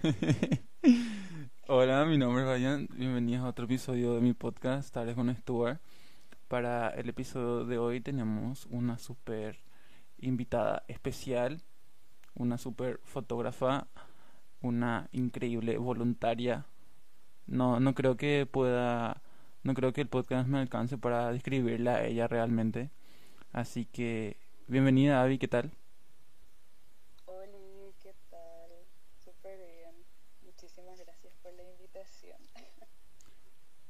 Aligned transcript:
Hola, 1.68 2.04
mi 2.06 2.16
nombre 2.16 2.42
es 2.42 2.48
Ryan. 2.48 2.88
Bienvenidos 2.96 3.44
a 3.44 3.48
otro 3.48 3.66
episodio 3.66 4.14
de 4.14 4.20
mi 4.20 4.32
podcast, 4.32 4.92
Tales 4.92 5.14
con 5.14 5.34
Stuart. 5.34 5.80
Para 6.48 6.88
el 6.90 7.08
episodio 7.08 7.64
de 7.66 7.78
hoy 7.78 8.00
tenemos 8.00 8.66
una 8.70 8.98
super 8.98 9.58
invitada 10.18 10.84
especial, 10.88 11.62
una 12.34 12.56
super 12.56 13.00
fotógrafa, 13.04 13.88
una 14.62 15.08
increíble 15.12 15.76
voluntaria. 15.76 16.64
No, 17.46 17.78
no 17.78 17.94
creo 17.94 18.16
que 18.16 18.46
pueda, 18.50 19.22
no 19.62 19.74
creo 19.74 19.92
que 19.92 20.00
el 20.00 20.08
podcast 20.08 20.48
me 20.48 20.60
alcance 20.60 20.96
para 20.96 21.30
describirla 21.30 21.96
a 21.96 22.04
ella 22.04 22.26
realmente. 22.26 22.90
Así 23.52 23.84
que, 23.84 24.38
bienvenida, 24.66 25.22
Abby, 25.22 25.38
¿qué 25.38 25.48
tal? 25.48 25.72
Oli, 27.26 27.92
¿qué 28.00 28.14
tal? 28.30 28.70
Súper 29.24 29.58
bien. 29.58 29.80
Muchísimas 30.60 31.00
gracias 31.00 31.34
por 31.42 31.52
la 31.54 31.62
invitación. 31.62 32.38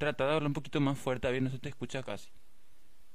Trata 0.01 0.25
de 0.25 0.33
hablar 0.33 0.47
un 0.47 0.55
poquito 0.55 0.81
más 0.81 0.99
fuerte, 0.99 1.29
Abby, 1.29 1.43
no 1.43 1.51
se 1.51 1.59
te 1.59 1.69
escucha 1.69 2.03
casi. 2.03 2.31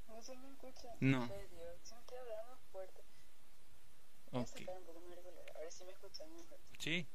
¿No 0.08 0.22
se 0.22 0.36
me 0.38 0.48
escucha? 0.50 0.88
No, 1.00 1.26
si 1.26 1.32
me 1.32 2.00
estoy 2.00 2.18
hablando 2.18 2.56
fuerte. 2.70 3.02
Voy 4.30 4.40
a 4.40 4.42
ok. 4.42 4.48
sacar 4.50 4.76
un 4.78 4.84
poco 4.84 5.00
a 5.56 5.60
ver 5.60 5.72
si 5.72 5.84
me 5.84 5.90
escuchan 5.92 6.32
mejor. 6.32 6.58
Sí, 6.78 7.08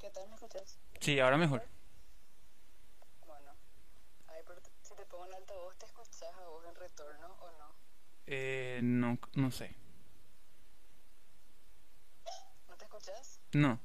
¿Qué 0.00 0.10
tal 0.10 0.28
me 0.28 0.34
escuchas? 0.34 0.78
sí, 1.00 1.20
ahora 1.20 1.36
mejor. 1.36 1.62
Bueno. 3.26 3.52
Ay, 4.28 4.42
pero 4.46 4.60
si 4.82 4.94
te 4.94 5.04
pongo 5.06 5.26
en 5.26 5.34
altavoz, 5.34 5.76
¿te 5.76 5.86
escuchas 5.86 6.22
a 6.34 6.48
vos 6.48 6.64
en 6.66 6.74
retorno 6.74 7.26
o 7.40 7.50
no? 7.58 7.74
Eh, 8.26 8.80
no, 8.82 9.18
no 9.34 9.50
sé. 9.50 9.76
¿No 12.68 12.76
te 12.76 12.84
escuchas? 12.84 13.40
No. 13.52 13.78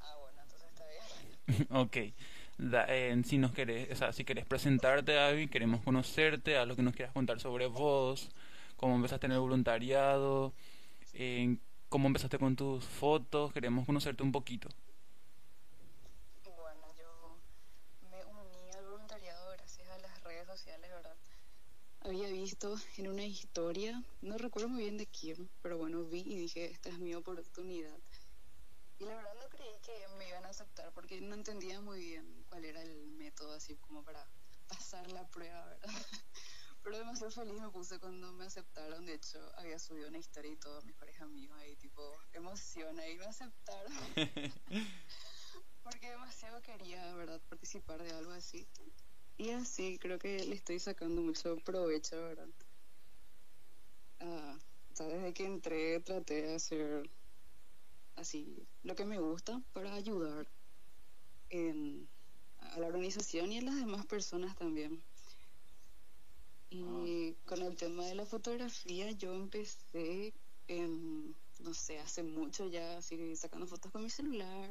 Ah, 0.00 0.16
bueno, 0.20 0.40
entonces 0.42 0.68
está 0.68 0.86
bien. 0.86 1.02
Ok. 1.70 1.96
Da- 2.58 2.86
eh, 2.88 3.16
si 3.24 3.38
nos 3.38 3.52
querés, 3.52 3.90
o 3.90 3.96
sea, 3.96 4.12
si 4.12 4.24
querés 4.24 4.44
presentarte, 4.46 5.18
Abby, 5.18 5.48
queremos 5.48 5.82
conocerte, 5.82 6.56
a 6.58 6.66
lo 6.66 6.76
que 6.76 6.82
nos 6.82 6.94
quieras 6.94 7.12
contar 7.14 7.40
sobre 7.40 7.66
vos, 7.66 8.30
cómo 8.76 8.96
empezaste 8.96 9.26
en 9.26 9.32
el 9.32 9.40
voluntariado, 9.40 10.52
en 11.14 11.60
cómo 11.88 12.08
empezaste 12.08 12.38
con 12.38 12.56
tus 12.56 12.84
fotos, 12.84 13.52
queremos 13.52 13.86
conocerte 13.86 14.22
un 14.22 14.32
poquito. 14.32 14.68
Bueno, 16.44 16.86
yo 16.98 17.38
me 18.10 18.24
uní 18.26 18.70
al 18.76 18.84
voluntariado 18.86 19.52
gracias 19.52 19.88
a 19.88 19.98
las 19.98 20.22
redes 20.24 20.46
sociales, 20.46 20.90
¿verdad? 20.90 21.16
Había 22.02 22.28
visto 22.30 22.76
en 22.98 23.08
una 23.08 23.24
historia, 23.26 24.02
no 24.22 24.38
recuerdo 24.38 24.68
muy 24.68 24.82
bien 24.84 24.98
de 24.98 25.06
quién, 25.06 25.50
pero 25.62 25.78
bueno, 25.78 26.04
vi 26.04 26.20
y 26.20 26.36
dije, 26.36 26.66
esta 26.70 26.90
es 26.90 26.98
mi 27.00 27.14
oportunidad. 27.14 27.98
Y 29.00 29.06
la 29.06 29.16
verdad 29.16 29.34
no 29.40 29.48
creí 29.48 29.78
que 29.82 30.08
me 30.18 30.28
iban 30.28 30.44
a 30.44 30.50
aceptar 30.50 30.92
porque 30.92 31.22
no 31.22 31.34
entendía 31.34 31.80
muy 31.80 32.00
bien 32.00 32.44
cuál 32.50 32.66
era 32.66 32.82
el 32.82 33.06
método 33.12 33.54
así 33.54 33.74
como 33.76 34.04
para 34.04 34.28
pasar 34.68 35.10
la 35.10 35.26
prueba, 35.28 35.64
¿verdad? 35.64 35.88
Pero 36.82 36.98
demasiado 36.98 37.30
feliz 37.30 37.58
me 37.58 37.70
puse 37.70 37.98
cuando 37.98 38.30
me 38.32 38.44
aceptaron. 38.44 39.06
De 39.06 39.14
hecho, 39.14 39.38
había 39.56 39.78
subido 39.78 40.08
una 40.08 40.18
historia 40.18 40.52
y 40.52 40.56
todos 40.56 40.84
mis 40.84 40.94
parejas 40.96 41.22
amigos 41.22 41.58
ahí, 41.58 41.76
tipo, 41.76 42.02
emoción, 42.34 42.98
ahí 43.00 43.16
me 43.16 43.24
aceptaron. 43.24 43.92
Porque 45.82 46.10
demasiado 46.10 46.60
quería, 46.60 47.14
¿verdad?, 47.14 47.40
participar 47.48 48.02
de 48.02 48.12
algo 48.12 48.32
así. 48.32 48.68
Y 49.38 49.50
así 49.50 49.98
creo 49.98 50.18
que 50.18 50.44
le 50.44 50.54
estoy 50.54 50.78
sacando 50.78 51.22
mucho 51.22 51.56
provecho, 51.64 52.16
¿verdad? 52.16 52.48
Ah, 54.20 54.58
desde 54.90 55.32
que 55.32 55.46
entré 55.46 56.00
traté 56.00 56.42
de 56.42 56.54
hacer 56.54 57.10
así 58.20 58.66
lo 58.82 58.94
que 58.94 59.04
me 59.04 59.18
gusta 59.18 59.62
para 59.72 59.94
ayudar 59.94 60.46
en, 61.48 62.08
a 62.58 62.78
la 62.78 62.86
organización 62.86 63.52
y 63.52 63.58
a 63.58 63.62
las 63.62 63.76
demás 63.76 64.06
personas 64.06 64.54
también. 64.56 65.02
Y 66.70 67.34
con 67.46 67.60
el 67.62 67.76
tema 67.76 68.04
de 68.06 68.14
la 68.14 68.24
fotografía, 68.24 69.10
yo 69.10 69.34
empecé, 69.34 70.32
en, 70.68 71.34
no 71.58 71.74
sé, 71.74 71.98
hace 71.98 72.22
mucho 72.22 72.68
ya, 72.68 72.98
así 72.98 73.34
sacando 73.34 73.66
fotos 73.66 73.90
con 73.90 74.04
mi 74.04 74.10
celular 74.10 74.70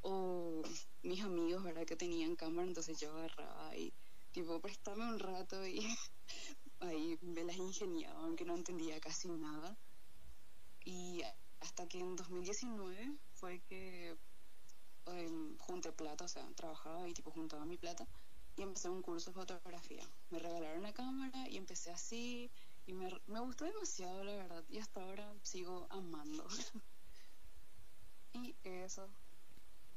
o 0.00 0.62
mis 1.02 1.20
amigos, 1.22 1.62
¿verdad? 1.62 1.84
Que 1.84 1.96
tenían 1.96 2.36
cámara, 2.36 2.66
entonces 2.66 2.98
yo 2.98 3.12
agarraba 3.12 3.76
y, 3.76 3.92
tipo, 4.32 4.60
préstame 4.60 5.04
un 5.04 5.18
rato 5.18 5.66
y 5.66 5.86
ahí 6.80 7.18
me 7.20 7.44
las 7.44 7.56
ingeniaba, 7.56 8.20
aunque 8.20 8.46
no 8.46 8.54
entendía 8.54 8.98
casi 8.98 9.28
nada. 9.28 9.76
Y 10.86 11.20
hasta 11.60 11.86
que 11.88 11.98
en 11.98 12.16
2019 12.16 13.12
fue 13.34 13.60
que 13.68 14.16
em, 15.06 15.56
junté 15.58 15.92
plata, 15.92 16.24
o 16.24 16.28
sea, 16.28 16.46
trabajaba 16.54 17.08
y 17.08 17.14
tipo 17.14 17.30
juntaba 17.30 17.64
mi 17.64 17.76
plata 17.76 18.06
y 18.56 18.62
empecé 18.62 18.88
un 18.88 19.02
curso 19.02 19.30
de 19.30 19.34
fotografía. 19.34 20.04
Me 20.30 20.38
regalaron 20.38 20.82
la 20.82 20.92
cámara 20.92 21.48
y 21.48 21.56
empecé 21.56 21.90
así 21.90 22.50
y 22.86 22.92
me, 22.92 23.08
me 23.26 23.40
gustó 23.40 23.64
demasiado, 23.64 24.24
la 24.24 24.34
verdad, 24.34 24.64
y 24.68 24.78
hasta 24.78 25.02
ahora 25.02 25.32
sigo 25.42 25.86
amando. 25.90 26.46
y 28.34 28.54
eso. 28.62 29.08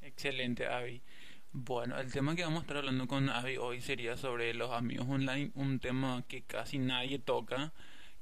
Excelente, 0.01 0.67
Abby. 0.67 1.01
Bueno, 1.51 1.99
el 1.99 2.11
tema 2.11 2.35
que 2.35 2.43
vamos 2.43 2.59
a 2.59 2.61
estar 2.61 2.77
hablando 2.77 3.07
con 3.07 3.29
Abby 3.29 3.57
hoy 3.57 3.79
sería 3.79 4.17
sobre 4.17 4.53
los 4.53 4.71
amigos 4.71 5.07
online, 5.07 5.51
un 5.53 5.79
tema 5.79 6.23
que 6.27 6.41
casi 6.41 6.79
nadie 6.79 7.19
toca, 7.19 7.73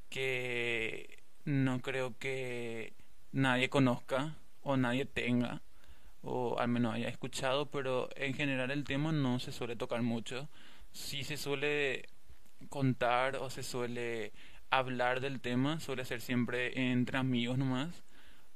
que 0.09 1.23
no 1.45 1.81
creo 1.81 2.17
que 2.17 2.93
nadie 3.31 3.69
conozca 3.69 4.35
o 4.61 4.77
nadie 4.77 5.05
tenga, 5.05 5.61
o 6.21 6.59
al 6.59 6.67
menos 6.67 6.95
haya 6.95 7.09
escuchado, 7.09 7.69
pero 7.71 8.09
en 8.15 8.33
general 8.33 8.71
el 8.71 8.83
tema 8.83 9.11
no 9.11 9.39
se 9.39 9.51
suele 9.51 9.75
tocar 9.75 10.01
mucho. 10.01 10.49
Sí 10.91 11.23
se 11.23 11.37
suele 11.37 12.09
contar 12.69 13.37
o 13.37 13.49
se 13.49 13.63
suele 13.63 14.33
hablar 14.69 15.19
del 15.21 15.41
tema, 15.41 15.79
suele 15.79 16.05
ser 16.05 16.21
siempre 16.21 16.91
entre 16.91 17.17
amigos 17.17 17.57
nomás 17.57 18.03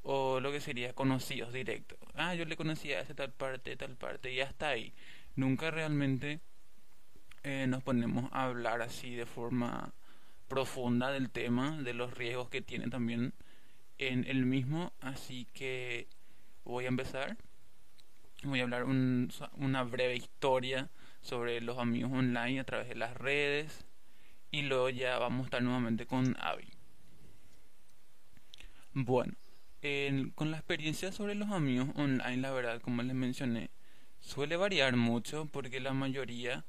o 0.06 0.40
lo 0.40 0.52
que 0.52 0.62
sería 0.62 0.94
conocidos 0.94 1.52
directos. 1.52 1.97
Ah, 2.13 2.36
yo 2.36 2.46
le 2.46 2.56
conocía 2.56 3.00
a 3.00 3.02
esa 3.02 3.16
tal 3.16 3.31
parte, 3.34 3.75
tal 3.75 3.96
parte, 3.97 4.31
y 4.31 4.40
hasta 4.40 4.69
ahí. 4.69 4.94
Nunca 5.36 5.72
realmente 5.72 6.40
eh, 7.44 7.66
nos 7.68 7.84
ponemos 7.84 8.31
a 8.31 8.46
hablar 8.46 8.84
así 8.84 9.16
de 9.16 9.25
forma 9.25 9.94
profunda 10.47 11.12
del 11.12 11.31
tema, 11.31 11.81
de 11.81 11.96
los 11.96 12.13
riesgos 12.13 12.50
que 12.50 12.62
tiene 12.62 12.88
también 12.88 13.34
en 13.97 14.25
el 14.28 14.45
mismo. 14.45 14.94
Así 15.01 15.47
que 15.53 16.07
voy 16.63 16.85
a 16.85 16.89
empezar. 16.89 17.38
Voy 18.44 18.59
a 18.59 18.63
hablar 18.63 18.83
un- 18.85 19.31
una 19.57 19.83
breve 19.83 20.16
historia 20.16 20.89
sobre 21.22 21.61
los 21.61 21.78
amigos 21.79 22.11
online 22.11 22.59
a 22.59 22.63
través 22.63 22.88
de 22.88 22.95
las 22.95 23.16
redes. 23.17 23.85
Y 24.51 24.63
luego 24.63 24.89
ya 24.89 25.17
vamos 25.19 25.41
a 25.41 25.45
estar 25.45 25.63
nuevamente 25.63 26.06
con 26.06 26.35
Abby. 26.39 26.67
Bueno, 28.94 29.33
en- 29.81 30.29
con 30.31 30.51
la 30.51 30.57
experiencia 30.57 31.12
sobre 31.12 31.35
los 31.35 31.50
amigos 31.51 31.89
online, 31.95 32.38
la 32.38 32.51
verdad, 32.51 32.81
como 32.81 33.03
les 33.03 33.16
mencioné, 33.16 33.69
suele 34.22 34.56
variar 34.56 34.95
mucho 34.95 35.45
porque 35.51 35.79
la 35.79 35.94
mayoría, 35.94 36.66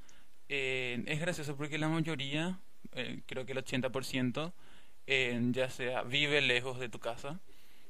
eh, 0.49 1.03
es 1.07 1.21
gracioso 1.21 1.57
porque 1.57 1.79
la 1.79 1.89
mayoría, 1.89 2.59
eh, 2.93 3.23
creo 3.27 3.47
que 3.47 3.53
el 3.53 3.59
80%, 3.59 4.53
eh, 5.07 5.41
ya 5.53 5.71
sea 5.71 6.03
vive 6.03 6.41
lejos 6.41 6.79
de 6.79 6.89
tu 6.89 6.99
casa 6.99 7.41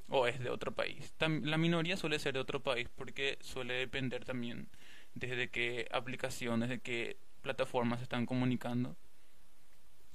o 0.08 0.26
es 0.26 0.38
de 0.40 0.50
otro 0.50 0.72
país. 0.74 1.14
La 1.18 1.58
minoría 1.58 1.96
suele 1.96 2.18
ser 2.18 2.34
de 2.34 2.40
otro 2.40 2.62
país 2.62 2.88
porque 2.94 3.38
suele 3.40 3.74
depender 3.74 4.24
también 4.24 4.68
desde 5.14 5.50
qué 5.50 5.88
aplicaciones, 5.92 6.68
de 6.68 6.80
qué 6.80 7.16
plataformas 7.42 8.02
están 8.02 8.26
comunicando. 8.26 8.96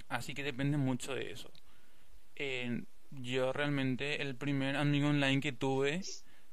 Así 0.08 0.34
que 0.34 0.42
depende 0.42 0.76
mucho 0.76 1.14
de 1.14 1.32
eso. 1.32 1.50
Yo 3.10 3.52
realmente 3.52 4.22
el 4.22 4.34
primer 4.36 4.76
amigo 4.76 5.08
online 5.08 5.40
que 5.40 5.52
tuve 5.52 6.02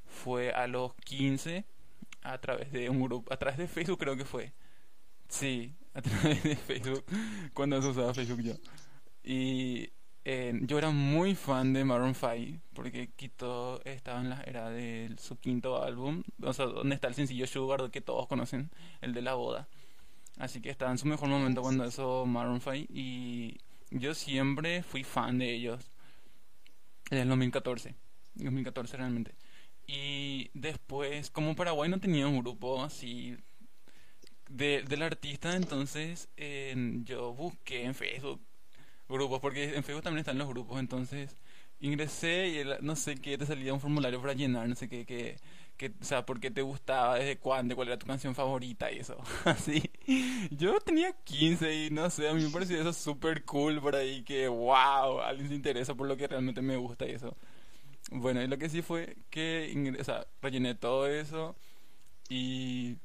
fue 0.06 0.52
a 0.52 0.68
los 0.68 0.94
15 1.06 1.66
a 2.22 2.38
través 2.40 2.72
de 2.72 2.90
un 2.90 3.02
grupo, 3.02 3.32
a 3.34 3.38
través 3.38 3.58
de 3.58 3.68
Facebook 3.68 4.00
creo 4.00 4.18
que 4.18 4.26
fue. 4.26 4.54
Sí, 5.30 5.74
a 5.94 6.02
través 6.02 6.44
de 6.44 6.56
Facebook, 6.56 7.06
cuando 7.54 7.82
se 7.82 7.90
usaba 7.90 8.14
Facebook 8.14 8.42
yo. 8.42 8.54
Eh, 10.32 10.54
yo 10.62 10.78
era 10.78 10.92
muy 10.92 11.34
fan 11.34 11.74
de 11.74 11.84
Maroon 11.84 12.14
5 12.14 12.62
porque 12.74 13.10
Quito 13.16 13.84
estaba 13.84 14.22
en 14.22 14.30
la 14.30 14.44
era 14.44 14.70
de 14.70 15.16
su 15.18 15.40
quinto 15.40 15.82
álbum, 15.82 16.22
o 16.44 16.54
sea, 16.54 16.68
donde 16.68 16.94
está 16.94 17.08
el 17.08 17.16
sencillo 17.16 17.48
Sugar 17.48 17.90
que 17.90 18.00
todos 18.00 18.28
conocen, 18.28 18.70
el 19.02 19.16
de 19.16 19.24
la 19.24 19.34
boda. 19.34 19.68
Así 20.38 20.62
que 20.62 20.70
estaba 20.70 20.92
en 20.92 21.00
su 21.00 21.08
mejor 21.08 21.30
momento 21.30 21.64
cuando 21.64 21.84
eso 21.84 22.28
Maroon 22.28 22.62
5 22.62 22.94
y 22.94 23.58
yo 23.90 24.14
siempre 24.14 24.84
fui 24.84 25.04
fan 25.04 25.40
de 25.40 25.52
ellos 25.52 25.90
desde 27.10 27.24
el 27.24 27.30
2014, 27.30 27.96
2014 28.36 28.98
realmente. 28.98 29.34
Y 29.88 30.52
después, 30.54 31.32
como 31.32 31.56
Paraguay 31.56 31.90
no 31.90 32.00
tenía 32.00 32.28
un 32.28 32.38
grupo 32.38 32.84
así 32.84 33.36
de, 34.48 34.84
del 34.84 35.02
artista, 35.02 35.56
entonces 35.56 36.30
eh, 36.38 36.76
yo 37.04 37.34
busqué 37.34 37.86
en 37.86 37.96
Facebook 37.96 38.40
grupos, 39.10 39.40
porque 39.42 39.76
en 39.76 39.84
Facebook 39.84 40.04
también 40.04 40.20
están 40.20 40.38
los 40.38 40.48
grupos, 40.48 40.80
entonces 40.80 41.36
ingresé 41.80 42.48
y 42.50 42.84
no 42.84 42.96
sé 42.96 43.16
qué, 43.16 43.38
te 43.38 43.46
salía 43.46 43.74
un 43.74 43.80
formulario 43.80 44.22
para 44.22 44.34
llenar, 44.34 44.68
no 44.68 44.76
sé 44.76 44.90
qué, 44.90 45.06
qué, 45.06 45.38
qué 45.78 45.94
o 46.00 46.04
sea, 46.04 46.26
por 46.26 46.40
qué 46.40 46.52
te 46.52 46.62
gustaba, 46.62 47.16
desde 47.16 47.38
cuándo, 47.38 47.76
cuál 47.76 47.88
era 47.88 48.00
tu 48.00 48.06
canción 48.06 48.36
favorita 48.36 48.92
y 48.92 49.00
eso, 49.00 49.18
así. 49.46 49.82
Yo 50.52 50.80
tenía 50.80 51.14
15 51.24 51.86
y 51.86 51.90
no 51.90 52.10
sé, 52.10 52.30
a 52.30 52.34
mí 52.34 52.44
me 52.44 52.50
parecía 52.50 52.80
eso 52.80 52.94
súper 52.94 53.46
cool 53.46 53.82
por 53.82 53.96
ahí, 53.96 54.24
que 54.24 54.48
wow, 54.48 55.22
alguien 55.22 55.50
se 55.50 55.56
interesa 55.56 55.96
por 55.96 56.08
lo 56.08 56.18
que 56.18 56.28
realmente 56.28 56.62
me 56.62 56.78
gusta 56.78 57.08
y 57.08 57.12
eso. 57.12 57.36
Bueno, 58.12 58.42
y 58.42 58.48
lo 58.48 58.58
que 58.58 58.70
sí 58.70 58.82
fue 58.82 59.18
que, 59.30 59.96
o 60.00 60.04
sea, 60.04 60.26
rellené 60.42 60.76
todo 60.76 61.08
eso 61.08 61.56
y 62.30 62.98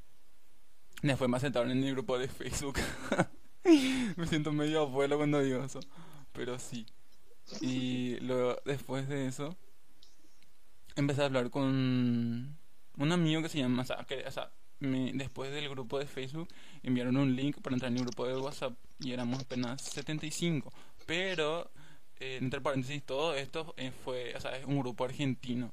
me 1.02 1.40
sentaron 1.40 1.70
en 1.70 1.80
mi 1.80 1.90
grupo 1.90 2.18
de 2.18 2.28
Facebook. 2.28 2.78
me 4.16 4.26
siento 4.26 4.52
medio 4.52 4.82
abuelo 4.82 5.16
cuando 5.16 5.40
digo 5.40 5.64
eso, 5.64 5.80
pero 6.32 6.58
sí. 6.58 6.86
Y 7.60 8.16
luego, 8.20 8.56
después 8.64 9.08
de 9.08 9.26
eso, 9.26 9.56
empecé 10.96 11.22
a 11.22 11.26
hablar 11.26 11.50
con 11.50 12.56
un 12.96 13.12
amigo 13.12 13.42
que 13.42 13.48
se 13.48 13.58
llama, 13.58 13.82
o 13.82 13.84
sea, 13.84 14.04
que, 14.06 14.24
o 14.26 14.30
sea 14.30 14.50
después 14.80 15.52
del 15.52 15.68
grupo 15.68 15.98
de 15.98 16.06
Facebook 16.06 16.48
enviaron 16.82 17.16
un 17.16 17.34
link 17.34 17.60
para 17.60 17.74
entrar 17.74 17.90
en 17.90 17.98
el 17.98 18.04
grupo 18.04 18.26
de 18.26 18.36
WhatsApp 18.36 18.74
y 19.00 19.12
éramos 19.12 19.40
apenas 19.40 19.82
75. 19.82 20.72
Pero, 21.06 21.70
eh, 22.20 22.38
entre 22.40 22.60
paréntesis, 22.60 23.02
todo 23.02 23.34
esto 23.34 23.74
eh, 23.76 23.92
fue, 24.04 24.34
o 24.34 24.40
sea, 24.40 24.56
es 24.56 24.64
un 24.64 24.78
grupo 24.80 25.04
argentino. 25.04 25.72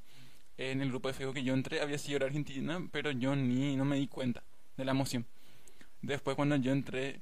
En 0.58 0.82
el 0.82 0.90
grupo 0.90 1.08
de 1.08 1.14
Facebook 1.14 1.36
que 1.36 1.44
yo 1.44 1.54
entré 1.54 1.82
había 1.82 1.98
sido 1.98 2.24
Argentina, 2.26 2.80
pero 2.92 3.12
yo 3.12 3.36
ni 3.36 3.76
no 3.76 3.86
me 3.86 3.98
di 3.98 4.08
cuenta 4.08 4.44
de 4.78 4.86
la 4.86 4.92
emoción. 4.92 5.26
Después 6.02 6.36
cuando 6.36 6.56
yo 6.58 6.72
entré, 6.72 7.22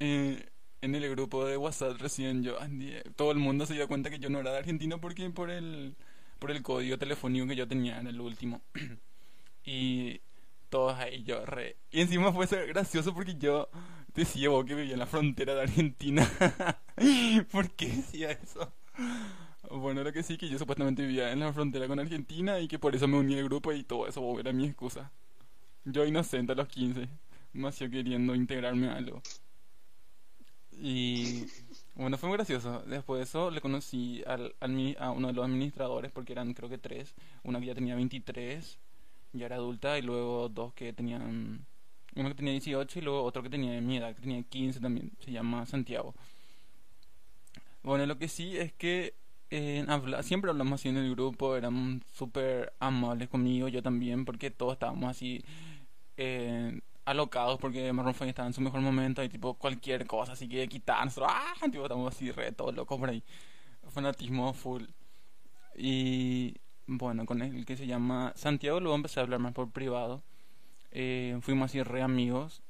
eh, 0.00 0.48
en 0.80 0.94
el 0.94 1.08
grupo 1.10 1.46
de 1.46 1.56
WhatsApp 1.56 2.00
recién 2.00 2.42
yo, 2.42 2.56
todo 3.16 3.32
el 3.32 3.38
mundo 3.38 3.66
se 3.66 3.74
dio 3.74 3.86
cuenta 3.86 4.10
que 4.10 4.18
yo 4.18 4.30
no 4.30 4.40
era 4.40 4.52
de 4.52 4.58
Argentina 4.58 4.98
porque 4.98 5.28
por 5.30 5.50
el, 5.50 5.94
por 6.38 6.50
el 6.50 6.62
código 6.62 6.98
telefónico 6.98 7.46
que 7.46 7.56
yo 7.56 7.68
tenía 7.68 8.00
en 8.00 8.06
el 8.06 8.20
último. 8.20 8.62
y 9.64 10.20
todos 10.70 10.98
ahí 10.98 11.22
yo 11.22 11.44
re... 11.44 11.76
Y 11.90 12.00
encima 12.00 12.32
fue 12.32 12.46
gracioso 12.66 13.14
porque 13.14 13.36
yo 13.36 13.68
decía 14.14 14.48
vos 14.48 14.64
que 14.64 14.74
vivía 14.74 14.94
en 14.94 15.00
la 15.00 15.06
frontera 15.06 15.54
de 15.54 15.62
Argentina. 15.62 16.28
¿Por 17.52 17.70
qué 17.72 17.88
decía 17.88 18.30
eso? 18.30 18.72
Bueno, 19.70 20.02
lo 20.02 20.12
que 20.12 20.22
sí, 20.22 20.36
que 20.36 20.48
yo 20.48 20.58
supuestamente 20.58 21.02
vivía 21.02 21.30
en 21.30 21.40
la 21.40 21.52
frontera 21.52 21.86
con 21.86 22.00
Argentina 22.00 22.58
y 22.58 22.68
que 22.68 22.78
por 22.78 22.94
eso 22.96 23.06
me 23.06 23.18
uní 23.18 23.34
al 23.38 23.44
grupo 23.44 23.72
y 23.72 23.84
todo 23.84 24.08
eso 24.08 24.40
era 24.40 24.52
mi 24.52 24.66
excusa. 24.66 25.12
Yo 25.84 26.04
inocente 26.04 26.52
a 26.52 26.54
los 26.56 26.68
15, 26.68 27.08
más 27.52 27.78
yo 27.78 27.90
queriendo 27.90 28.34
integrarme 28.34 28.88
a 28.88 28.96
algo. 28.96 29.22
Y 30.82 31.44
bueno, 31.94 32.16
fue 32.16 32.30
muy 32.30 32.36
gracioso. 32.38 32.82
Después 32.86 33.18
de 33.18 33.24
eso 33.24 33.50
le 33.50 33.60
conocí 33.60 34.22
al, 34.26 34.54
al, 34.60 34.96
a 34.98 35.10
uno 35.10 35.28
de 35.28 35.34
los 35.34 35.44
administradores, 35.44 36.10
porque 36.10 36.32
eran 36.32 36.54
creo 36.54 36.70
que 36.70 36.78
tres. 36.78 37.14
Una 37.44 37.60
que 37.60 37.66
ya 37.66 37.74
tenía 37.74 37.94
23, 37.94 38.78
ya 39.34 39.46
era 39.46 39.56
adulta, 39.56 39.98
y 39.98 40.02
luego 40.02 40.48
dos 40.48 40.72
que 40.72 40.92
tenían... 40.92 41.66
Uno 42.16 42.28
que 42.28 42.34
tenía 42.34 42.52
18 42.52 42.98
y 42.98 43.02
luego 43.02 43.22
otro 43.22 43.42
que 43.42 43.50
tenía 43.50 43.80
mi 43.80 43.98
edad, 43.98 44.14
que 44.14 44.22
tenía 44.22 44.42
15 44.42 44.80
también. 44.80 45.12
Se 45.20 45.30
llama 45.30 45.66
Santiago. 45.66 46.14
Bueno, 47.82 48.06
lo 48.06 48.18
que 48.18 48.28
sí 48.28 48.56
es 48.56 48.72
que 48.72 49.14
eh, 49.50 49.84
habla, 49.86 50.22
siempre 50.22 50.50
hablamos 50.50 50.80
así 50.80 50.88
en 50.88 50.96
el 50.96 51.10
grupo, 51.10 51.56
eran 51.56 52.02
súper 52.12 52.72
amables 52.80 53.28
conmigo, 53.28 53.68
yo 53.68 53.82
también, 53.82 54.24
porque 54.24 54.50
todos 54.50 54.72
estábamos 54.72 55.10
así... 55.10 55.44
Eh, 56.16 56.80
alocados 57.10 57.58
porque 57.58 57.92
Marron 57.92 58.14
5 58.14 58.26
estaba 58.26 58.46
en 58.46 58.54
su 58.54 58.60
mejor 58.60 58.80
momento 58.80 59.22
y 59.22 59.28
tipo 59.28 59.54
cualquier 59.54 60.06
cosa 60.06 60.32
así 60.32 60.48
que 60.48 60.68
quitar 60.68 61.04
nosotros 61.04 61.30
ah 61.32 61.54
tipo 61.70 61.82
estamos 61.82 62.14
así 62.14 62.30
re 62.30 62.52
todos 62.52 62.74
locos 62.74 62.98
por 62.98 63.10
ahí. 63.10 63.22
Fanatismo 63.88 64.52
full. 64.52 64.84
Y 65.76 66.56
bueno 66.86 67.26
con 67.26 67.42
el 67.42 67.66
que 67.66 67.76
se 67.76 67.86
llama 67.86 68.32
Santiago 68.36 68.80
luego 68.80 68.96
empecé 68.96 69.20
a 69.20 69.24
hablar 69.24 69.40
más 69.40 69.52
por 69.52 69.70
privado. 69.70 70.22
Eh, 70.92 71.38
fuimos 71.42 71.70
así 71.70 71.82
re 71.82 72.02
amigos. 72.02 72.62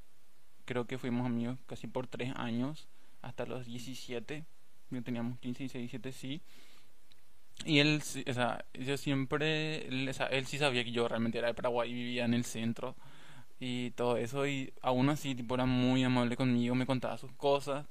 Creo 0.64 0.86
que 0.86 0.98
fuimos 0.98 1.26
amigos 1.26 1.58
casi 1.66 1.86
por 1.86 2.06
tres 2.06 2.32
años 2.36 2.88
hasta 3.22 3.44
los 3.44 3.66
17 3.66 4.44
yo 4.90 5.02
teníamos 5.02 5.38
15 5.38 5.64
16 5.64 5.90
17 5.90 6.12
sí. 6.12 6.40
Y 7.66 7.80
él 7.80 8.02
o 8.26 8.32
sea 8.32 8.64
yo 8.72 8.96
siempre 8.96 9.86
él, 9.86 10.08
o 10.08 10.12
sea, 10.14 10.26
él 10.26 10.46
sí 10.46 10.58
sabía 10.58 10.82
que 10.82 10.92
yo 10.92 11.08
realmente 11.08 11.38
era 11.38 11.48
de 11.48 11.54
Paraguay 11.54 11.90
y 11.90 11.94
vivía 11.94 12.24
en 12.24 12.34
el 12.34 12.44
centro 12.44 12.96
y 13.60 13.90
todo 13.92 14.16
eso 14.16 14.46
y 14.46 14.72
aún 14.82 15.10
así 15.10 15.34
tipo 15.34 15.54
era 15.54 15.66
muy 15.66 16.02
amable 16.02 16.36
conmigo, 16.36 16.74
me 16.74 16.86
contaba 16.86 17.18
sus 17.18 17.32
cosas 17.32 17.86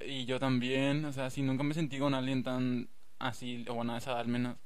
y 0.00 0.26
yo 0.26 0.40
también, 0.40 1.04
o 1.04 1.12
sea, 1.12 1.26
así 1.26 1.42
nunca 1.42 1.62
me 1.64 1.74
sentí 1.74 1.98
con 1.98 2.14
alguien 2.14 2.42
tan 2.42 2.88
así, 3.18 3.64
o 3.68 3.74
bueno, 3.74 3.96
esa 3.96 4.18
al 4.18 4.28
menos, 4.28 4.56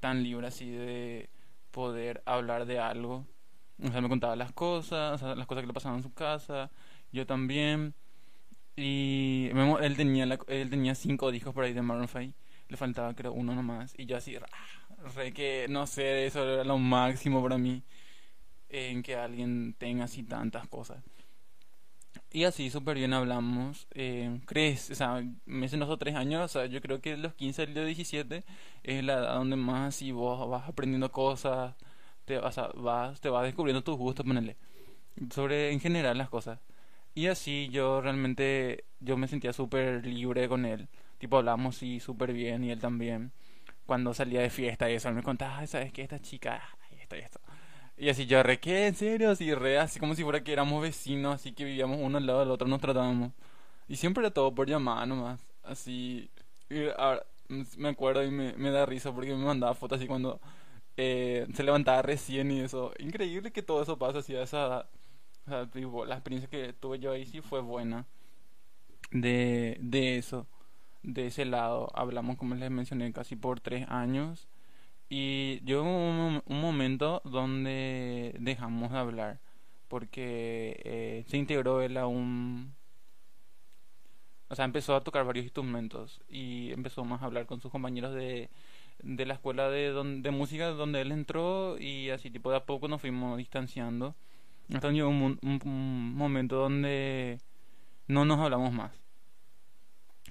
tan 0.00 0.22
libre 0.22 0.46
así 0.48 0.70
de 0.70 1.30
poder 1.70 2.22
hablar 2.26 2.66
de 2.66 2.78
algo. 2.78 3.26
O 3.82 3.90
sea, 3.90 4.00
me 4.00 4.08
contaba 4.08 4.36
las 4.36 4.52
cosas, 4.52 5.22
las 5.22 5.46
cosas 5.46 5.62
que 5.62 5.68
le 5.68 5.72
pasaban 5.72 5.98
en 5.98 6.02
su 6.04 6.12
casa, 6.12 6.70
yo 7.12 7.26
también. 7.26 7.94
Y 8.76 9.50
él 9.80 9.96
tenía 9.96 10.24
él 10.48 10.70
tenía 10.70 10.94
cinco 10.94 11.30
discos 11.30 11.54
por 11.54 11.64
ahí 11.64 11.72
de 11.74 11.82
Maroon 11.82 12.08
5, 12.08 12.34
le 12.68 12.76
faltaba 12.76 13.14
creo 13.14 13.32
uno 13.32 13.54
nomás 13.54 13.94
y 13.98 14.06
yo 14.06 14.16
así, 14.16 14.36
re 15.16 15.32
que 15.34 15.66
no 15.68 15.86
sé, 15.86 16.26
eso 16.26 16.42
era 16.48 16.64
lo 16.64 16.78
máximo 16.78 17.42
para 17.42 17.58
mí 17.58 17.82
en 18.72 19.02
que 19.02 19.16
alguien 19.16 19.74
tenga 19.78 20.04
así 20.04 20.22
tantas 20.24 20.66
cosas. 20.68 21.02
Y 22.32 22.44
así 22.44 22.70
súper 22.70 22.96
bien 22.96 23.12
hablamos. 23.12 23.86
Eh, 23.94 24.40
¿Crees? 24.46 24.90
O 24.90 24.94
sea, 24.94 25.22
me 25.44 25.62
dicen 25.62 25.80
los 25.80 25.98
tres 25.98 26.14
años, 26.14 26.42
o 26.44 26.48
sea, 26.48 26.66
yo 26.66 26.80
creo 26.80 27.00
que 27.00 27.16
los 27.16 27.34
15 27.34 27.64
y 27.64 27.66
los 27.74 27.86
17 27.86 28.44
es 28.82 29.04
la 29.04 29.14
edad 29.14 29.34
donde 29.34 29.56
más 29.56 29.96
si 29.96 30.12
vos 30.12 30.48
vas 30.48 30.68
aprendiendo 30.68 31.12
cosas, 31.12 31.74
te 32.24 32.38
vas, 32.38 32.56
a, 32.58 32.68
vas, 32.68 33.20
te 33.20 33.28
vas 33.28 33.44
descubriendo 33.44 33.82
tus 33.84 33.96
gustos, 33.98 34.24
ponele. 34.26 34.56
Sobre 35.30 35.72
en 35.72 35.80
general 35.80 36.18
las 36.18 36.30
cosas. 36.30 36.60
Y 37.14 37.26
así 37.28 37.68
yo 37.70 38.00
realmente, 38.00 38.84
yo 39.00 39.16
me 39.18 39.28
sentía 39.28 39.52
súper 39.52 40.06
libre 40.06 40.48
con 40.48 40.64
él. 40.64 40.88
Tipo, 41.18 41.38
hablamos 41.38 41.76
sí 41.76 42.00
súper 42.00 42.32
bien 42.32 42.64
y 42.64 42.70
él 42.70 42.80
también. 42.80 43.32
Cuando 43.86 44.14
salía 44.14 44.40
de 44.42 44.50
fiesta 44.50 44.90
y 44.90 44.94
eso, 44.94 45.08
él 45.10 45.16
me 45.16 45.22
contaba, 45.22 45.66
¿sabes 45.66 45.92
qué? 45.92 46.02
Esta 46.02 46.20
chica, 46.20 46.62
esto 47.00 47.16
y 47.16 47.20
esto. 47.20 47.41
Y 48.02 48.08
así 48.08 48.26
yo 48.26 48.42
re, 48.42 48.58
¿qué? 48.58 48.88
¿En 48.88 48.96
serio? 48.96 49.30
Así 49.30 49.54
re, 49.54 49.78
así 49.78 50.00
como 50.00 50.16
si 50.16 50.24
fuera 50.24 50.42
que 50.42 50.52
éramos 50.52 50.82
vecinos, 50.82 51.36
así 51.36 51.52
que 51.52 51.64
vivíamos 51.64 51.98
uno 52.02 52.18
al 52.18 52.26
lado 52.26 52.40
del 52.40 52.50
otro, 52.50 52.66
nos 52.66 52.80
tratábamos. 52.80 53.30
Y 53.88 53.94
siempre 53.96 54.22
era 54.24 54.32
todo 54.34 54.52
por 54.54 54.68
llamada 54.68 55.06
nomás. 55.06 55.40
Así, 55.62 56.28
ahora, 56.98 57.24
me 57.76 57.90
acuerdo 57.90 58.24
y 58.24 58.30
me, 58.32 58.54
me 58.54 58.70
da 58.72 58.86
risa 58.86 59.12
porque 59.14 59.30
me 59.36 59.44
mandaba 59.44 59.74
fotos 59.74 59.98
así 59.98 60.08
cuando 60.08 60.40
eh, 60.96 61.46
se 61.54 61.62
levantaba 61.64 62.02
recién 62.02 62.50
y 62.50 62.60
eso. 62.60 62.92
Increíble 62.98 63.52
que 63.52 63.62
todo 63.62 63.82
eso 63.82 63.98
pasa 63.98 64.18
así 64.20 64.34
a 64.36 64.42
esa 64.42 64.66
edad. 64.66 64.86
O 65.46 65.50
sea, 65.50 65.66
tipo, 65.70 66.04
la 66.04 66.16
experiencia 66.16 66.50
que 66.50 66.72
tuve 66.72 66.98
yo 66.98 67.12
ahí 67.12 67.26
sí 67.26 67.40
fue 67.40 67.60
buena. 67.60 68.06
De, 69.12 69.76
de 69.80 70.18
eso, 70.18 70.46
de 71.02 71.28
ese 71.28 71.44
lado. 71.44 71.90
Hablamos, 71.94 72.36
como 72.36 72.54
les 72.56 72.70
mencioné, 72.70 73.12
casi 73.12 73.36
por 73.36 73.60
tres 73.60 73.86
años. 73.88 74.48
Y 75.14 75.60
llegó 75.66 75.82
un, 75.82 76.42
un, 76.46 76.60
momento 76.62 77.20
donde 77.26 78.34
dejamos 78.38 78.92
de 78.92 78.96
hablar 78.96 79.40
porque 79.88 80.80
eh, 80.86 81.24
se 81.26 81.36
integró 81.36 81.82
él 81.82 81.98
a 81.98 82.06
un... 82.06 82.72
O 84.48 84.54
sea, 84.54 84.64
empezó 84.64 84.96
a 84.96 85.02
tocar 85.02 85.26
varios 85.26 85.44
instrumentos 85.44 86.22
y 86.30 86.72
empezó 86.72 87.04
más 87.04 87.20
a 87.20 87.26
hablar 87.26 87.44
con 87.44 87.60
sus 87.60 87.70
compañeros 87.70 88.14
de, 88.14 88.48
de 89.02 89.26
la 89.26 89.34
escuela 89.34 89.68
de, 89.68 89.92
de 89.92 90.30
música 90.30 90.68
donde 90.68 91.02
él 91.02 91.12
entró 91.12 91.78
y 91.78 92.08
así 92.08 92.30
tipo 92.30 92.50
de 92.50 92.56
a 92.56 92.64
poco 92.64 92.88
nos 92.88 93.02
fuimos 93.02 93.36
distanciando. 93.36 94.14
Hasta 94.72 94.92
llegó 94.92 95.10
un, 95.10 95.38
un 95.42 96.14
momento 96.14 96.56
donde 96.56 97.36
no 98.08 98.24
nos 98.24 98.38
hablamos 98.38 98.72
más. 98.72 98.92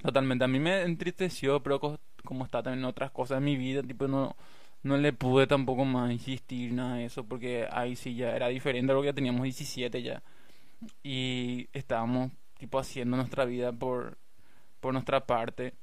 Totalmente. 0.01 0.43
A 0.43 0.47
mí 0.47 0.57
me 0.57 0.81
entristeció, 0.81 1.61
pero 1.61 1.79
como 2.25 2.45
está 2.45 2.63
también 2.63 2.85
otras 2.85 3.11
cosas 3.11 3.37
en 3.37 3.43
mi 3.43 3.57
vida, 3.57 3.83
tipo 3.83 4.07
no 4.07 4.35
no 4.83 4.97
le 4.97 5.13
pude 5.13 5.47
tampoco 5.47 5.85
más 5.85 6.11
insistir 6.11 6.73
nada 6.73 6.95
de 6.95 7.05
eso 7.05 7.23
porque 7.23 7.67
ahí 7.71 7.95
sí 7.95 8.15
ya 8.15 8.35
era 8.35 8.47
diferente 8.47 8.93
porque 8.93 9.07
ya 9.07 9.13
teníamos 9.13 9.43
17 9.43 10.01
ya. 10.01 10.23
Y 11.03 11.69
estábamos 11.73 12.31
tipo 12.57 12.79
haciendo 12.79 13.17
nuestra 13.17 13.45
vida 13.45 13.71
por 13.73 14.17
por 14.79 14.93
nuestra 14.93 15.25
parte. 15.27 15.73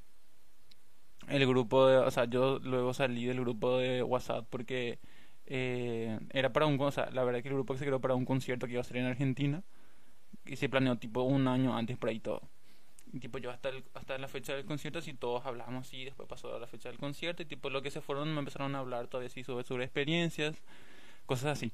El 1.28 1.46
grupo 1.46 1.86
de 1.86 1.98
o 1.98 2.10
sea 2.10 2.24
yo 2.24 2.58
luego 2.60 2.94
salí 2.94 3.26
del 3.26 3.40
grupo 3.40 3.78
de 3.78 4.02
WhatsApp 4.02 4.46
porque 4.50 4.98
eh, 5.46 6.18
era 6.30 6.52
para 6.52 6.66
un 6.66 6.80
o 6.80 6.90
sea 6.90 7.10
la 7.10 7.24
verdad 7.24 7.42
que 7.42 7.48
el 7.48 7.54
grupo 7.54 7.74
que 7.74 7.80
se 7.80 7.86
creó 7.86 8.00
para 8.00 8.14
un 8.14 8.24
concierto 8.24 8.66
que 8.66 8.72
iba 8.72 8.80
a 8.80 8.84
ser 8.84 8.98
en 8.98 9.06
Argentina 9.06 9.62
y 10.46 10.56
se 10.56 10.68
planeó 10.68 10.96
tipo 10.96 11.22
un 11.22 11.48
año 11.48 11.76
antes 11.76 11.98
por 11.98 12.10
ahí 12.10 12.20
todo 12.20 12.42
tipo 13.20 13.38
yo 13.38 13.50
hasta 13.50 13.70
hasta 13.94 14.18
la 14.18 14.28
fecha 14.28 14.54
del 14.54 14.64
concierto 14.66 15.00
si 15.02 15.14
todos 15.14 15.46
hablamos 15.46 15.92
y 15.94 16.04
después 16.04 16.28
pasó 16.28 16.54
a 16.54 16.60
la 16.60 16.66
fecha 16.66 16.88
del 16.90 16.98
concierto 16.98 17.42
y 17.42 17.46
tipo 17.46 17.70
lo 17.70 17.82
que 17.82 17.90
se 17.90 18.00
fueron 18.00 18.32
me 18.32 18.40
empezaron 18.40 18.74
a 18.74 18.80
hablar 18.80 19.08
todavía 19.08 19.30
sí 19.30 19.44
sobre, 19.44 19.64
sobre 19.64 19.84
experiencias 19.84 20.62
cosas 21.26 21.52
así 21.58 21.72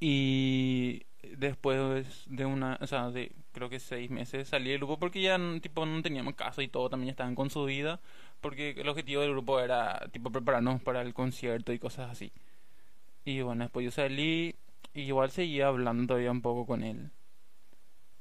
Y 0.00 1.02
después 1.36 2.24
de 2.26 2.46
una, 2.46 2.78
o 2.80 2.86
sea, 2.86 3.10
de 3.10 3.32
creo 3.52 3.68
que 3.68 3.80
seis 3.80 4.10
meses 4.10 4.48
salí 4.48 4.70
del 4.70 4.78
grupo 4.78 4.98
porque 4.98 5.20
ya 5.20 5.38
tipo 5.60 5.84
no 5.86 6.02
teníamos 6.02 6.34
caso 6.34 6.62
y 6.62 6.68
todo 6.68 6.88
también 6.90 7.10
estaban 7.10 7.34
con 7.34 7.50
su 7.50 7.64
vida 7.64 8.00
porque 8.40 8.70
el 8.70 8.88
objetivo 8.88 9.22
del 9.22 9.32
grupo 9.32 9.58
era 9.60 10.00
tipo 10.12 10.30
prepararnos 10.30 10.80
para 10.82 11.02
el 11.02 11.14
concierto 11.14 11.72
y 11.72 11.78
cosas 11.78 12.10
así. 12.10 12.32
Y 13.24 13.42
bueno, 13.42 13.64
después 13.64 13.84
yo 13.84 13.90
salí 13.92 14.56
y 14.94 15.02
igual 15.02 15.30
seguía 15.30 15.68
hablando 15.68 16.06
todavía 16.08 16.32
un 16.32 16.42
poco 16.42 16.66
con 16.66 16.82
él. 16.84 17.10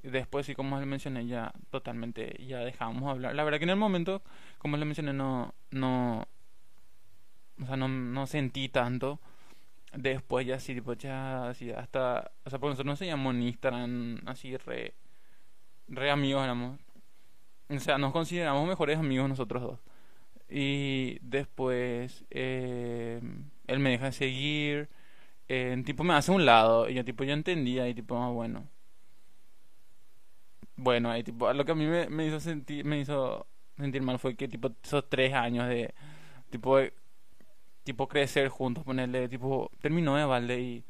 Después, 0.04 0.46
sí, 0.46 0.56
como 0.56 0.78
les 0.78 0.88
mencioné, 0.88 1.28
ya 1.28 1.52
totalmente, 1.70 2.38
ya 2.46 2.60
dejamos 2.60 3.10
hablar. 3.10 3.36
La 3.36 3.44
verdad 3.44 3.60
que 3.60 3.66
en 3.66 3.72
el 3.72 3.76
momento, 3.78 4.22
como 4.58 4.78
les 4.78 4.86
mencioné, 4.86 5.14
no, 5.14 5.54
no, 5.72 6.28
o 7.62 7.66
sea, 7.66 7.76
no, 7.78 7.88
no 7.88 8.28
sentí 8.28 8.70
tanto. 8.70 9.20
Después 9.94 10.46
ya 10.46 10.60
sí, 10.60 10.76
tipo, 10.76 10.94
ya, 10.94 11.50
así, 11.50 11.72
hasta, 11.72 12.32
o 12.46 12.50
sea, 12.50 12.60
porque 12.60 12.72
nosotros 12.72 12.86
nos 12.86 13.00
seguíamos 13.00 13.34
en 13.36 13.44
Instagram, 13.44 14.22
así, 14.28 14.56
re, 14.58 14.94
re 15.88 16.12
amigos 16.12 16.44
éramos. 16.44 16.80
O 17.70 17.80
sea, 17.80 17.98
nos 17.98 18.14
consideramos 18.14 18.68
mejores 18.68 18.98
amigos 19.00 19.30
nosotros 19.30 19.62
dos. 19.64 19.80
Y 20.50 21.20
después, 21.22 22.26
eh, 22.32 23.22
él 23.68 23.80
me 23.80 23.92
deja 23.92 24.12
seguir, 24.12 24.90
eh, 25.50 25.82
tipo 25.86 26.04
me 26.04 26.14
hace 26.14 26.32
un 26.32 26.46
lado, 26.46 26.90
y 26.90 26.96
yo 26.96 27.06
tipo, 27.06 27.24
yo 27.24 27.34
entendía, 27.34 27.88
y 27.90 27.94
tipo, 27.96 28.18
ah, 28.18 28.30
bueno. 28.30 28.68
Bueno, 30.78 31.10
ahí 31.10 31.24
tipo, 31.24 31.52
lo 31.54 31.66
que 31.66 31.72
a 31.72 31.76
mí 31.76 31.86
me, 31.86 32.28
hizo 32.28 32.40
sentir, 32.40 32.86
me 32.86 33.00
hizo 33.00 33.48
sentir 33.78 34.02
mal 34.04 34.20
fue 34.20 34.36
que 34.36 34.48
tipo, 34.48 34.72
esos 34.84 35.10
tres 35.10 35.34
años 35.34 35.68
de, 35.68 35.94
tipo, 36.52 36.78
tipo 37.84 38.08
crecer 38.08 38.50
juntos, 38.50 38.84
ponerle, 38.84 39.28
tipo, 39.30 39.72
terminó 39.82 40.16
de 40.16 40.26
balde 40.26 40.60
y 40.62 40.84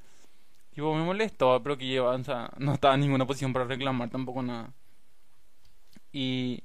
tipo 0.74 0.94
me 0.96 1.04
molestó, 1.04 1.62
pero 1.64 1.78
que 1.78 1.88
lleva, 1.88 2.16
o 2.16 2.24
sea, 2.24 2.52
no 2.58 2.74
estaba 2.74 2.96
en 2.96 3.02
ninguna 3.02 3.26
posición 3.26 3.54
para 3.54 3.66
reclamar 3.66 4.10
tampoco 4.10 4.44
nada. 4.44 4.74
Y, 6.12 6.64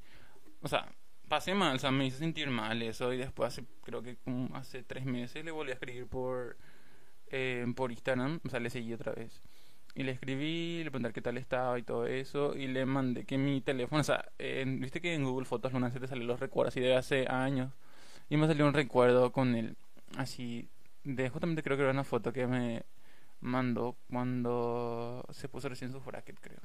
o 0.62 0.68
sea, 0.68 0.88
pasé 1.28 1.54
mal, 1.54 1.76
o 1.76 1.78
sea, 1.78 1.90
me 1.90 2.06
hizo 2.06 2.18
sentir 2.18 2.50
mal 2.50 2.82
eso 2.82 3.12
y 3.12 3.18
después 3.18 3.48
hace, 3.48 3.64
creo 3.84 4.02
que 4.02 4.18
hace 4.54 4.82
tres 4.82 5.04
meses 5.04 5.44
le 5.44 5.50
volví 5.50 5.70
a 5.70 5.74
escribir 5.74 6.06
por, 6.06 6.56
eh, 7.28 7.66
por 7.76 7.92
Instagram, 7.92 8.40
o 8.44 8.48
sea, 8.50 8.60
le 8.60 8.70
seguí 8.70 8.92
otra 8.92 9.12
vez. 9.12 9.40
Y 9.94 10.04
le 10.04 10.12
escribí, 10.12 10.82
le 10.84 10.90
pregunté 10.90 11.12
qué 11.12 11.20
tal 11.20 11.36
estaba 11.38 11.78
y 11.78 11.82
todo 11.82 12.06
eso. 12.06 12.54
Y 12.56 12.66
le 12.66 12.86
mandé 12.86 13.24
que 13.24 13.36
mi 13.38 13.60
teléfono, 13.60 14.00
o 14.00 14.04
sea, 14.04 14.24
viste 14.38 15.00
que 15.00 15.14
en 15.14 15.24
Google 15.24 15.46
Fotos 15.46 15.72
Luna 15.72 15.90
se 15.90 16.00
te 16.00 16.06
salen 16.06 16.26
los 16.26 16.40
recuerdos, 16.40 16.72
así 16.72 16.80
de 16.80 16.96
hace 16.96 17.26
años. 17.28 17.72
Y 18.30 18.36
me 18.38 18.46
salió 18.46 18.66
un 18.66 18.74
recuerdo 18.74 19.32
con 19.32 19.54
él 19.54 19.76
así 20.16 20.68
de 21.04 21.28
justamente 21.30 21.62
creo 21.62 21.76
que 21.76 21.82
era 21.82 21.92
una 21.92 22.04
foto 22.04 22.32
que 22.32 22.46
me 22.46 22.84
mandó 23.40 23.96
cuando 24.10 25.24
se 25.30 25.48
puso 25.48 25.68
recién 25.68 25.92
su 25.92 26.00
bracket 26.00 26.38
creo 26.40 26.60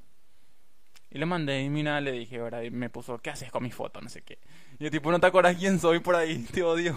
y 1.10 1.18
le 1.18 1.26
mandé 1.26 1.62
y 1.62 1.70
mira 1.70 2.00
le 2.02 2.12
dije 2.12 2.40
ahora 2.40 2.60
me 2.72 2.90
puso 2.90 3.18
qué 3.20 3.30
haces 3.32 3.52
con 3.52 3.64
mi 3.64 3.72
foto 3.72 4.02
no 4.02 4.10
sé 4.10 4.22
qué 4.22 4.38
y 4.80 4.84
yo 4.84 4.92
tipo 4.92 5.12
no 5.12 5.20
te 5.20 5.28
acuerdas 5.28 5.58
quién 5.58 5.80
soy 5.80 6.00
por 6.00 6.16
ahí 6.16 6.44
te 6.54 6.64
odio 6.64 6.96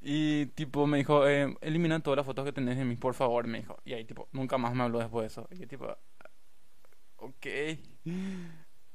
y 0.00 0.46
tipo 0.46 0.86
me 0.86 0.98
dijo 0.98 1.26
eh, 1.28 1.56
elimina 1.60 2.00
todas 2.00 2.18
las 2.18 2.26
fotos 2.26 2.44
que 2.44 2.52
tenés 2.52 2.76
de 2.76 2.84
mí 2.84 2.96
por 2.96 3.14
favor 3.14 3.46
me 3.46 3.58
dijo. 3.60 3.76
Y 3.84 3.92
ahí 3.94 4.04
tipo 4.04 4.28
nunca 4.32 4.58
más 4.58 4.74
me 4.74 4.82
habló 4.84 4.98
después 4.98 5.22
de 5.22 5.26
eso. 5.28 5.48
Y 5.52 5.58
yo 5.58 5.68
tipo 5.68 5.86
ok. 7.16 7.46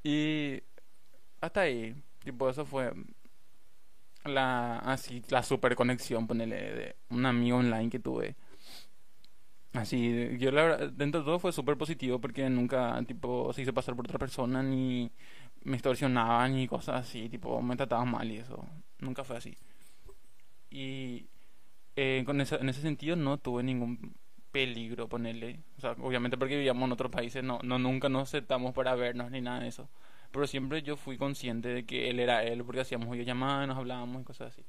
Y 0.04 0.62
hasta 1.42 1.62
ahí 1.62 1.96
tipo 2.24 2.50
eso 2.50 2.66
fue 2.66 2.94
la 4.26 4.80
así 4.80 5.24
la 5.30 5.44
super 5.44 5.76
conexión 5.76 6.28
ponele 6.28 6.56
de 6.56 6.96
un 7.10 7.26
amigo 7.26 7.58
online 7.58 7.90
que 7.90 8.00
tuve. 8.00 8.36
Así 9.74 10.38
yo 10.40 10.52
la 10.52 10.64
verdad 10.64 10.90
dentro 10.92 11.22
de 11.22 11.26
todo 11.26 11.40
fue 11.40 11.52
súper 11.52 11.78
positivo 11.78 12.20
porque 12.20 12.50
nunca 12.50 13.02
tipo 13.08 13.54
se 13.54 13.62
hizo 13.62 13.74
pasar 13.74 13.96
por 13.96 14.06
otra 14.06 14.20
persona 14.20 14.64
ni 14.64 15.12
me 15.64 15.76
extorsionaban 15.76 16.56
ni 16.56 16.68
cosas 16.68 17.02
así 17.08 17.30
tipo 17.30 17.62
me 17.62 17.76
trataban 17.76 18.12
mal 18.12 18.30
y 18.32 18.38
eso. 18.38 18.66
Nunca 19.00 19.24
fue 19.24 19.38
así 19.38 19.56
y 20.70 21.28
eh, 21.96 22.24
con 22.26 22.42
esa, 22.42 22.58
en 22.58 22.70
ese 22.70 22.82
sentido 22.82 23.16
no 23.16 23.38
tuve 23.38 23.64
ningún 23.64 24.16
peligro 24.52 25.08
ponerle 25.08 25.60
o 25.78 25.82
sea 25.82 25.92
obviamente 25.92 26.38
porque 26.38 26.56
vivíamos 26.56 26.88
en 26.88 26.94
otros 26.94 27.12
países 27.12 27.44
no 27.44 27.60
no 27.64 27.78
nunca 27.80 28.10
nos 28.10 28.24
aceptamos 28.24 28.74
para 28.74 28.96
vernos 28.96 29.30
ni 29.30 29.42
nada 29.42 29.60
de 29.60 29.68
eso 29.68 29.90
pero 30.32 30.48
siempre 30.48 30.82
yo 30.84 30.98
fui 30.98 31.18
consciente 31.18 31.70
de 31.70 31.86
que 31.86 32.10
él 32.10 32.20
era 32.20 32.44
él 32.44 32.64
porque 32.64 32.82
hacíamos 32.82 33.10
videollamadas, 33.10 33.68
nos 33.68 33.78
hablábamos 33.78 34.22
y 34.22 34.26
cosas 34.26 34.54
así. 34.54 34.64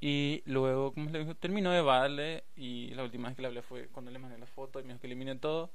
Y 0.00 0.42
luego, 0.46 0.92
como 0.92 1.10
le 1.10 1.20
dijo, 1.20 1.34
terminó 1.34 1.70
de 1.70 1.82
vale 1.82 2.44
y 2.56 2.88
la 2.94 3.04
última 3.04 3.28
vez 3.28 3.36
que 3.36 3.42
le 3.42 3.48
hablé 3.48 3.62
fue 3.62 3.88
cuando 3.88 4.10
le 4.10 4.18
mandé 4.18 4.38
la 4.38 4.46
foto 4.46 4.80
y 4.80 4.82
me 4.82 4.88
dijo 4.88 5.00
que 5.00 5.06
elimine 5.06 5.36
todo 5.36 5.70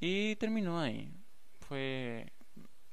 y 0.00 0.36
terminó 0.36 0.80
ahí. 0.80 1.12
Fue 1.60 2.32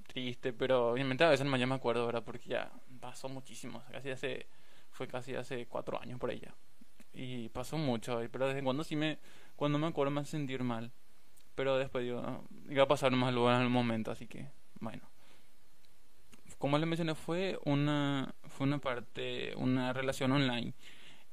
triste, 0.08 0.54
pero 0.54 0.92
obviamente 0.92 1.24
a 1.24 1.30
veces 1.30 1.46
no 1.46 1.58
me 1.58 1.76
acuerdo, 1.76 2.06
¿verdad? 2.06 2.24
Porque 2.24 2.50
ya 2.50 2.72
pasó 2.98 3.30
muchísimo, 3.30 3.84
casi 3.92 4.10
hace 4.10 4.48
fue 4.92 5.08
casi 5.08 5.36
hace 5.36 5.66
cuatro 5.68 6.02
años 6.02 6.20
por 6.20 6.32
ella 6.32 6.54
y 7.14 7.50
pasó 7.50 7.78
mucho, 7.78 8.20
pero 8.32 8.48
desde 8.48 8.64
cuando 8.64 8.84
sí 8.84 8.96
me 8.96 9.20
cuando 9.56 9.80
me 9.80 9.88
acuerdo 9.88 10.12
me 10.12 10.22
hace 10.22 10.32
sentir 10.32 10.64
mal 10.64 10.92
pero 11.58 11.76
después 11.80 12.04
digo, 12.04 12.44
iba 12.70 12.84
a 12.84 12.88
pasar 12.88 13.12
más 13.14 13.34
lugar 13.34 13.56
en 13.56 13.64
el 13.64 13.70
momento, 13.70 14.12
así 14.12 14.28
que, 14.28 14.48
bueno. 14.80 15.02
Como 16.60 16.78
les 16.78 16.88
mencioné, 16.88 17.16
fue 17.16 17.58
una, 17.66 18.36
fue 18.44 18.68
una 18.68 18.78
parte, 18.78 19.56
una 19.56 19.92
relación 19.92 20.32
online. 20.34 20.76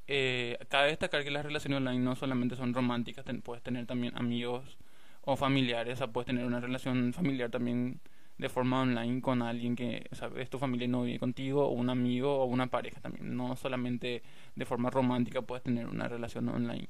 Eh, 0.06 0.56
cabe 0.70 0.88
destacar 0.88 1.24
que 1.24 1.30
las 1.30 1.44
relaciones 1.44 1.76
online 1.76 1.98
no 1.98 2.16
solamente 2.16 2.56
son 2.56 2.72
románticas, 2.72 3.26
puedes 3.42 3.62
tener 3.62 3.84
también 3.84 4.16
amigos 4.16 4.78
o 5.20 5.36
familiares, 5.36 6.00
o 6.00 6.10
puedes 6.10 6.24
tener 6.24 6.46
una 6.46 6.58
relación 6.58 7.12
familiar 7.12 7.50
también 7.50 8.00
de 8.38 8.48
forma 8.48 8.80
online 8.80 9.20
con 9.20 9.42
alguien 9.42 9.76
que 9.76 10.08
o 10.10 10.36
es 10.38 10.50
tu 10.50 10.58
familia 10.58 10.86
y 10.86 10.88
no 10.88 11.02
vive 11.02 11.18
contigo, 11.18 11.66
o 11.66 11.70
un 11.70 11.90
amigo 11.90 12.36
o 12.40 12.44
una 12.46 12.66
pareja 12.68 13.00
también. 13.00 13.36
No 13.36 13.56
solamente 13.56 14.22
de 14.54 14.64
forma 14.64 14.90
romántica 14.90 15.42
puedes 15.42 15.62
tener 15.62 15.86
una 15.86 16.08
relación 16.08 16.48
online 16.48 16.88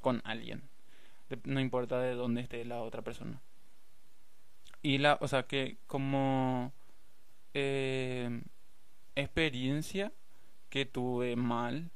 con 0.00 0.20
alguien 0.24 0.62
no 1.44 1.60
importa 1.60 2.00
de 2.00 2.14
dónde 2.14 2.42
esté 2.42 2.64
la 2.64 2.82
otra 2.82 3.02
persona. 3.02 3.40
Y 4.82 4.98
la, 4.98 5.18
o 5.20 5.28
sea 5.28 5.44
que 5.44 5.76
como 5.86 6.72
eh, 7.54 8.42
experiencia 9.14 10.12
que 10.70 10.86
tuve 10.86 11.36
mal, 11.36 11.90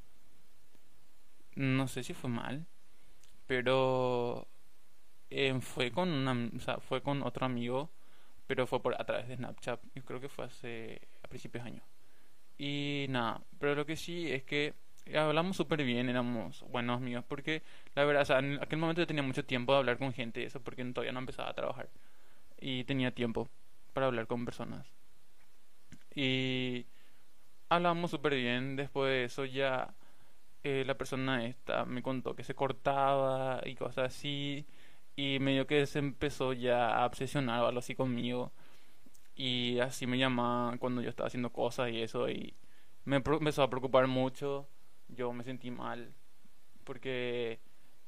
no 1.55 1.89
sé 1.89 2.05
si 2.05 2.15
fue 2.15 2.31
mal, 2.31 2.67
pero 3.47 4.47
eh, 5.31 5.59
fue 5.61 5.91
con 5.91 6.11
una, 6.11 6.51
fue 6.81 7.03
con 7.03 7.23
otro 7.23 7.47
amigo, 7.47 7.91
pero 8.47 8.67
fue 8.67 8.83
por 8.83 8.95
a 9.01 9.05
través 9.05 9.29
de 9.29 9.37
Snapchat. 9.37 9.81
Yo 9.95 10.05
creo 10.05 10.21
que 10.21 10.29
fue 10.29 10.45
hace 10.45 11.01
a 11.23 11.29
principios 11.29 11.65
de 11.65 11.71
año. 11.71 11.83
Y 12.59 13.07
nada, 13.11 13.43
pero 13.59 13.75
lo 13.75 13.87
que 13.87 13.97
sí 13.97 14.31
es 14.33 14.43
que 14.45 14.75
hablamos 15.15 15.57
súper 15.57 15.85
bien, 15.85 16.09
éramos 16.09 16.65
buenos 16.71 16.97
amigos, 16.97 17.25
porque 17.29 17.63
la 17.95 18.05
verdad, 18.05 18.39
en 18.39 18.63
aquel 18.63 18.79
momento 18.79 19.03
yo 19.03 19.07
tenía 19.07 19.23
mucho 19.23 19.45
tiempo 19.45 19.73
de 19.73 19.79
hablar 19.79 19.99
con 19.99 20.13
gente 20.13 20.45
eso, 20.45 20.61
porque 20.61 20.85
todavía 20.87 21.13
no 21.13 21.21
empezaba 21.21 21.51
a 21.51 21.55
trabajar. 21.55 21.89
Y 22.59 22.85
tenía 22.85 23.13
tiempo 23.13 23.49
para 23.93 24.07
hablar 24.07 24.27
con 24.27 24.45
personas. 24.45 24.87
Y 26.15 26.87
hablamos 27.69 28.11
súper 28.11 28.35
bien, 28.35 28.77
después 28.77 29.11
de 29.11 29.25
eso 29.25 29.45
ya 29.45 29.95
eh, 30.65 30.85
la 30.87 30.97
persona 30.97 31.45
esta 31.47 31.85
me 31.85 32.03
contó 32.03 32.35
que 32.35 32.43
se 32.45 32.55
cortaba 32.55 33.61
y 33.65 33.75
cosas 33.75 34.07
así, 34.07 34.67
y 35.17 35.39
medio 35.41 35.67
que 35.67 35.87
se 35.87 35.99
empezó 35.99 36.53
ya 36.53 36.97
a 36.97 37.07
obsesionar 37.07 37.63
o 37.63 37.67
algo 37.67 37.81
así 37.81 37.95
conmigo. 37.95 38.53
Y 39.35 39.79
así 39.81 40.07
me 40.07 40.19
llamaba 40.19 40.77
cuando 40.79 41.03
yo 41.03 41.11
estaba 41.11 41.27
haciendo 41.29 41.53
cosas 41.53 41.91
y 41.91 42.03
eso, 42.03 42.29
y 42.31 42.55
me 43.05 43.17
empezó 43.17 43.63
a 43.63 43.71
preocupar 43.71 44.07
mucho 44.07 44.69
yo 45.09 45.33
me 45.33 45.45
sentí 45.45 45.71
mal 45.71 46.15
porque 46.85 47.61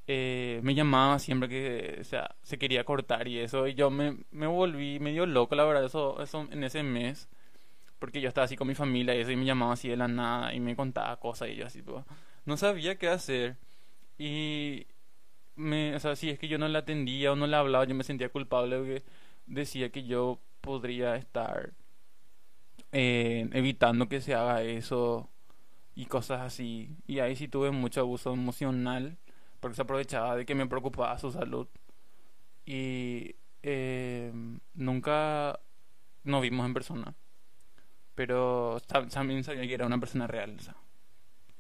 eh, 0.07 0.61
me 0.63 0.75
llamaba 0.75 1.19
siempre 1.19 1.49
que 1.49 1.99
o 2.01 2.05
sea, 2.05 2.37
se 2.43 2.59
quería 2.59 2.85
cortar 2.85 3.29
y 3.29 3.39
eso 3.39 3.67
y 3.67 3.75
yo 3.75 3.91
me, 3.91 4.19
me 4.31 4.47
volví 4.47 4.99
medio 5.01 5.27
loco 5.27 5.55
la 5.55 5.65
verdad 5.65 5.85
eso, 5.85 6.21
eso 6.23 6.47
en 6.51 6.65
ese 6.65 6.83
mes 6.83 7.29
porque 7.99 8.21
yo 8.21 8.29
estaba 8.29 8.45
así 8.45 8.57
con 8.57 8.69
mi 8.69 8.75
familia 8.75 9.15
y 9.15 9.21
eso 9.21 9.31
y 9.31 9.37
me 9.37 9.45
llamaba 9.45 9.73
así 9.73 9.89
de 9.89 9.97
la 9.97 10.09
nada 10.09 10.55
y 10.55 10.61
me 10.61 10.77
contaba 10.77 11.17
cosas 11.19 11.51
y 11.51 11.57
yo 11.57 11.67
así 11.67 11.83
no 12.45 12.57
sabía 12.57 12.97
qué 12.97 13.09
hacer 13.09 13.57
y 14.19 14.87
o 15.59 16.01
sea, 16.01 16.17
si 16.17 16.31
es 16.31 16.39
que 16.39 16.49
yo 16.49 16.59
no 16.59 16.69
la 16.69 16.81
atendía 16.81 17.33
o 17.33 17.37
no 17.37 17.47
le 17.47 17.57
hablaba 17.57 17.85
yo 17.85 17.95
me 17.95 18.05
sentía 18.05 18.29
culpable 18.31 18.79
porque 18.79 19.05
decía 19.47 19.91
que 19.91 20.05
yo 20.05 20.41
podría 20.61 21.17
estar 21.17 21.73
eh, 22.93 23.49
evitando 23.53 24.09
que 24.09 24.21
se 24.21 24.35
haga 24.35 24.63
eso 24.63 25.29
y 25.95 26.07
cosas 26.07 26.41
así. 26.43 26.97
Y 27.07 27.21
ahí 27.21 27.37
sí 27.37 27.49
tuve 27.49 27.71
mucho 27.71 28.01
abuso 28.01 28.33
emocional 28.33 29.19
porque 29.61 29.77
se 29.77 29.83
aprovechaba 29.83 30.37
de 30.37 30.47
que 30.47 30.55
me 30.55 30.67
preocupaba 30.67 31.19
su 31.19 31.33
salud. 31.33 31.69
Y 32.67 33.37
eh, 33.63 34.33
nunca 34.75 35.59
nos 36.25 36.43
vimos 36.43 36.67
en 36.67 36.75
persona. 36.75 37.15
Pero 38.15 38.81
también 39.11 39.45
sabía 39.45 39.67
que 39.67 39.75
era 39.75 39.87
una 39.87 39.99
persona 40.01 40.27
real, 40.27 40.57
o 40.59 40.63
sea, 40.63 40.77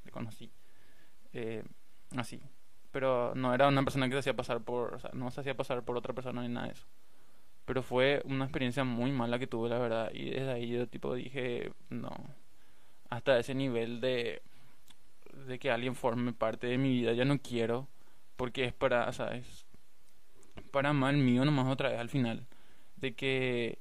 le 0.05 0.11
conocí. 0.11 0.51
Eh, 1.33 1.63
así. 2.17 2.41
Pero 2.99 3.33
no 3.37 3.55
era 3.55 3.69
una 3.69 3.85
persona 3.85 4.09
que 4.09 4.15
se 4.15 4.19
hacía 4.19 4.35
pasar 4.35 4.61
por, 4.61 4.95
o 4.95 4.99
sea, 4.99 5.11
no 5.13 5.31
se 5.31 5.41
hacía 5.41 5.57
pasar 5.57 5.85
por 5.85 5.97
otra 5.97 6.15
persona 6.15 6.43
ni 6.43 6.49
nada 6.49 6.67
de 6.67 6.73
eso. 6.73 6.85
Pero 7.65 7.81
fue 7.81 8.21
una 8.25 8.47
experiencia 8.47 8.83
muy 8.83 9.13
mala 9.13 9.39
que 9.39 9.47
tuve, 9.47 9.69
la 9.69 9.79
verdad, 9.79 10.11
y 10.13 10.31
desde 10.31 10.51
ahí 10.51 10.69
yo 10.69 10.89
tipo 10.89 11.15
dije, 11.15 11.71
no, 11.91 12.11
hasta 13.09 13.39
ese 13.39 13.55
nivel 13.55 14.01
de, 14.01 14.43
de 15.47 15.61
que 15.61 15.71
alguien 15.71 15.95
forme 15.95 16.33
parte 16.33 16.67
de 16.67 16.77
mi 16.77 16.89
vida, 16.89 17.13
ya 17.13 17.25
no 17.25 17.39
quiero, 17.39 17.87
porque 18.35 18.65
es 18.65 18.73
para, 18.73 19.13
¿sabes? 19.13 19.65
Para 20.73 20.93
mal 20.93 21.19
mío 21.19 21.45
nomás 21.45 21.69
otra 21.69 21.91
vez 21.91 22.01
al 22.01 22.09
final, 22.09 22.49
de 22.97 23.15
que, 23.15 23.79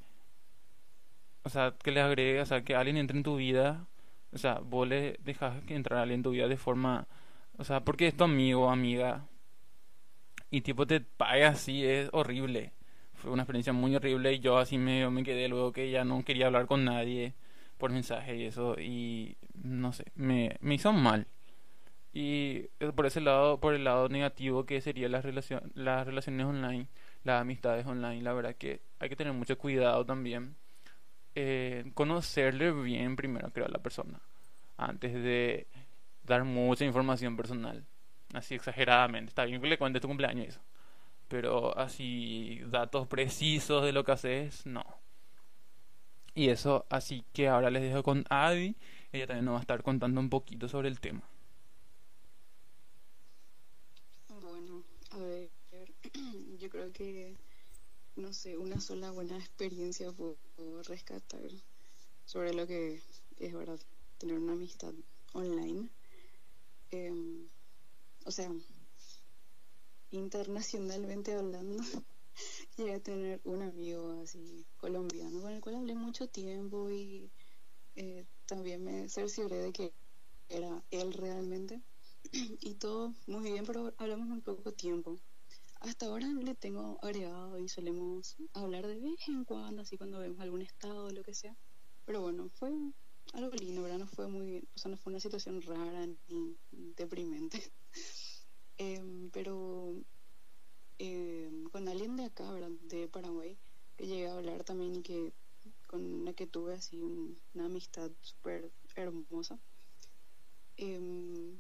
o 1.41 1.50
sea, 1.50 1.74
que 1.83 1.89
le 1.89 2.01
agregue, 2.01 2.39
o 2.39 2.45
sea, 2.45 2.63
que 2.63 2.75
alguien 2.75 2.97
entre 2.97 3.17
en 3.17 3.24
tu 3.24 3.38
vida, 3.38 3.88
o 4.31 4.38
sea, 4.38 4.59
vos 4.59 4.88
le 4.88 5.17
dejas 5.24 5.59
que 5.63 5.75
entre 5.75 5.97
alguien 5.97 6.19
en 6.19 6.24
tu 6.24 6.29
vida 6.29 6.47
de 6.47 6.57
forma, 6.57 7.07
o 7.58 7.64
sea, 7.64 7.82
porque 7.82 8.08
es 8.08 8.16
tu 8.16 8.24
amigo 8.24 8.70
amiga, 8.70 9.28
y 10.50 10.62
tipo 10.62 10.88
te 10.88 11.02
paga 11.02 11.50
así, 11.50 11.86
es 11.86 12.10
horrible. 12.14 12.72
Fue 13.16 13.32
una 13.32 13.44
experiencia 13.44 13.74
muy 13.74 13.96
horrible 13.96 14.34
y 14.34 14.40
yo 14.40 14.58
así 14.58 14.78
me, 14.78 15.10
me 15.10 15.24
quedé 15.24 15.48
luego 15.48 15.72
que 15.72 15.90
ya 15.92 16.04
no 16.06 16.24
quería 16.24 16.48
hablar 16.48 16.68
con 16.68 16.86
nadie 16.86 17.34
por 17.78 17.92
mensaje 17.92 18.36
y 18.38 18.46
eso 18.46 18.80
y 18.80 19.38
no 19.56 19.94
sé, 19.94 20.06
me, 20.16 20.58
me 20.62 20.76
hizo 20.76 20.94
mal. 20.94 21.28
Y 22.14 22.64
por 22.96 23.06
ese 23.06 23.22
lado, 23.22 23.60
por 23.60 23.74
el 23.76 23.84
lado 23.84 24.10
negativo 24.10 24.66
que 24.66 24.82
sería 24.82 25.10
las, 25.10 25.26
las 25.76 26.08
relaciones 26.08 26.46
online, 26.46 26.88
las 27.24 27.42
amistades 27.42 27.86
online, 27.86 28.22
la 28.24 28.34
verdad 28.34 28.56
que 28.56 28.82
hay 29.00 29.10
que 29.10 29.16
tener 29.16 29.34
mucho 29.34 29.58
cuidado 29.58 30.06
también. 30.06 30.56
Eh, 31.36 31.92
conocerle 31.94 32.72
bien 32.72 33.16
primero, 33.16 33.52
creo, 33.52 33.68
a 33.68 33.70
la 33.70 33.78
persona, 33.80 34.20
antes 34.78 35.14
de 35.14 35.68
dar 36.27 36.43
mucha 36.43 36.86
información 36.86 37.36
personal, 37.36 37.84
así 38.34 38.55
exageradamente. 38.55 39.29
Está 39.29 39.46
bien 39.46 39.62
que 39.62 39.67
le 39.67 39.77
cuentes 39.77 40.01
tu 40.01 40.07
cumpleaños 40.07 40.50
eso, 40.50 40.62
pero 41.27 41.75
así 41.77 42.62
datos 42.67 43.07
precisos 43.07 43.84
de 43.84 43.93
lo 43.93 44.03
que 44.03 44.12
haces, 44.12 44.65
no. 44.65 44.86
Y 46.36 46.50
eso, 46.50 46.86
así 46.89 47.25
que 47.34 47.48
ahora 47.48 47.72
les 47.72 47.81
dejo 47.81 48.03
con 48.03 48.24
Adi. 48.29 48.75
Ella 49.12 49.25
también 49.25 49.46
nos 49.46 49.55
va 49.55 49.57
a 49.57 49.62
estar 49.62 49.81
contando 49.81 50.22
un 50.22 50.29
poquito 50.29 50.69
sobre 50.69 50.88
el 50.88 51.00
tema. 51.00 51.24
Bueno, 54.29 54.84
a 55.12 55.17
ver, 55.17 55.50
yo 56.60 56.69
creo 56.69 56.91
que, 56.93 57.36
no 58.17 58.34
sé, 58.34 58.55
una 58.55 58.79
sola 58.79 59.10
buena 59.10 59.36
experiencia 59.36 60.12
puedo 60.12 60.38
rescatar 60.84 61.50
sobre 62.25 62.53
lo 62.53 62.67
que 62.67 63.01
es 63.39 63.53
verdad 63.53 63.79
tener 64.19 64.38
una 64.38 64.53
amistad 64.53 64.93
online. 65.34 65.89
Em, 66.91 67.50
o 68.25 68.32
sea, 68.32 68.51
internacionalmente 70.12 71.34
hablando. 71.34 71.84
llegué 72.77 72.94
a 72.94 73.00
tener 73.00 73.41
un 73.46 73.62
amigo 73.63 74.12
así 74.22 74.65
colombiano 74.77 75.41
con 75.41 75.51
el 75.51 75.62
cual 75.62 75.75
hablé 75.75 75.96
mucho 75.96 76.27
tiempo 76.27 76.89
y 76.91 77.32
eh, 77.96 78.25
también 78.46 78.84
me 78.84 79.10
cercioré 79.10 79.58
de 79.58 79.72
que 79.74 79.94
era 80.50 80.84
él 80.91 81.13
realmente 81.13 81.82
y 82.62 82.75
todo 82.75 83.13
muy 83.25 83.51
bien, 83.51 83.65
pero 83.65 83.94
hablamos 83.98 84.27
muy 84.27 84.41
poco 84.41 84.72
tiempo. 84.72 85.20
Hasta 85.79 86.08
ahora 86.08 86.27
le 86.27 86.56
tengo 86.56 87.00
agregado 87.01 87.60
y 87.60 87.70
solemos 87.70 88.36
hablar 88.53 88.88
de 88.88 89.00
vez 89.00 89.27
en 89.27 89.46
cuando, 89.46 89.82
así 89.82 89.98
cuando 89.98 90.20
vemos 90.20 90.39
algún 90.39 90.62
estado 90.62 91.06
o 91.06 91.12
lo 91.12 91.24
que 91.24 91.34
sea. 91.34 91.56
Pero 92.06 92.22
bueno, 92.22 92.50
fue 92.56 92.72
algo 93.34 93.55
lindo, 93.55 93.84
¿verdad? 93.84 94.00
No 94.00 94.07
fue 94.07 94.27
muy, 94.27 94.67
o 94.75 94.79
sea, 94.79 94.91
no 94.91 94.98
fue 94.98 95.12
una 95.12 95.19
situación 95.19 95.62
rara 95.62 96.07
ni 96.27 96.57
deprimente. 96.72 97.62
Em, 98.79 99.31
pero 99.31 99.96
eh, 101.00 101.50
con 101.72 101.88
alguien 101.88 102.15
de 102.15 102.25
acá, 102.25 102.51
¿verdad? 102.51 102.69
De 102.84 103.07
Paraguay, 103.07 103.57
que 103.96 104.05
llegué 104.05 104.27
a 104.27 104.36
hablar 104.36 104.63
también 104.63 104.96
y 104.96 105.01
que 105.01 105.34
con 105.88 106.25
la 106.25 106.34
que 106.34 106.46
tuve 106.48 106.75
así 106.75 107.01
una 107.01 107.65
amistad 107.65 108.12
súper 108.22 108.71
hermosa. 108.95 109.60
Em, 110.78 111.60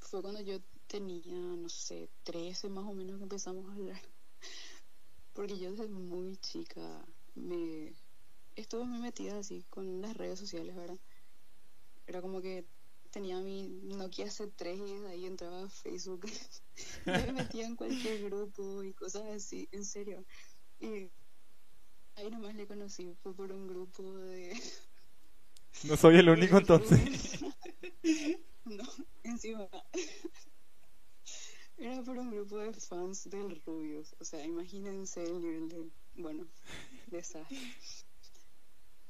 fue 0.00 0.22
cuando 0.22 0.40
yo 0.40 0.60
tenía, 0.86 1.34
no 1.34 1.68
sé, 1.68 2.08
13 2.22 2.68
más 2.68 2.84
o 2.84 2.94
menos 2.94 3.16
que 3.16 3.24
empezamos 3.24 3.68
a 3.68 3.74
hablar. 3.74 4.02
Porque 5.34 5.58
yo 5.58 5.72
desde 5.72 5.88
muy 5.88 6.36
chica 6.36 7.04
me 7.34 7.92
estuve 8.60 8.84
muy 8.84 8.98
metida 8.98 9.38
así 9.38 9.64
con 9.70 10.00
las 10.00 10.16
redes 10.16 10.38
sociales, 10.38 10.74
¿verdad? 10.74 10.98
Era 12.06 12.20
como 12.20 12.40
que 12.40 12.66
tenía 13.10 13.38
mi 13.40 13.68
Nokia 13.68 14.26
C3 14.26 14.76
y 14.76 15.06
ahí 15.06 15.26
entraba 15.26 15.64
a 15.64 15.68
Facebook. 15.68 16.26
me 17.06 17.32
metía 17.32 17.66
en 17.66 17.76
cualquier 17.76 18.24
grupo 18.24 18.82
y 18.82 18.92
cosas 18.92 19.24
así, 19.28 19.68
en 19.72 19.84
serio. 19.84 20.24
Y 20.80 21.10
ahí 22.16 22.30
nomás 22.30 22.54
le 22.54 22.66
conocí, 22.66 23.14
fue 23.22 23.34
por 23.34 23.52
un 23.52 23.66
grupo 23.66 24.02
de... 24.18 24.52
No 25.84 25.96
soy 25.96 26.16
el 26.16 26.28
único 26.28 26.58
entonces. 26.58 27.40
no, 28.64 28.84
encima. 29.22 29.68
Era 31.76 32.02
por 32.02 32.18
un 32.18 32.30
grupo 32.32 32.58
de 32.58 32.72
fans 32.72 33.30
del 33.30 33.62
Rubius. 33.64 34.16
O 34.18 34.24
sea, 34.24 34.44
imagínense 34.44 35.22
el 35.22 35.40
nivel 35.40 35.68
de, 35.68 35.88
bueno, 36.16 36.48
desastre. 37.06 37.56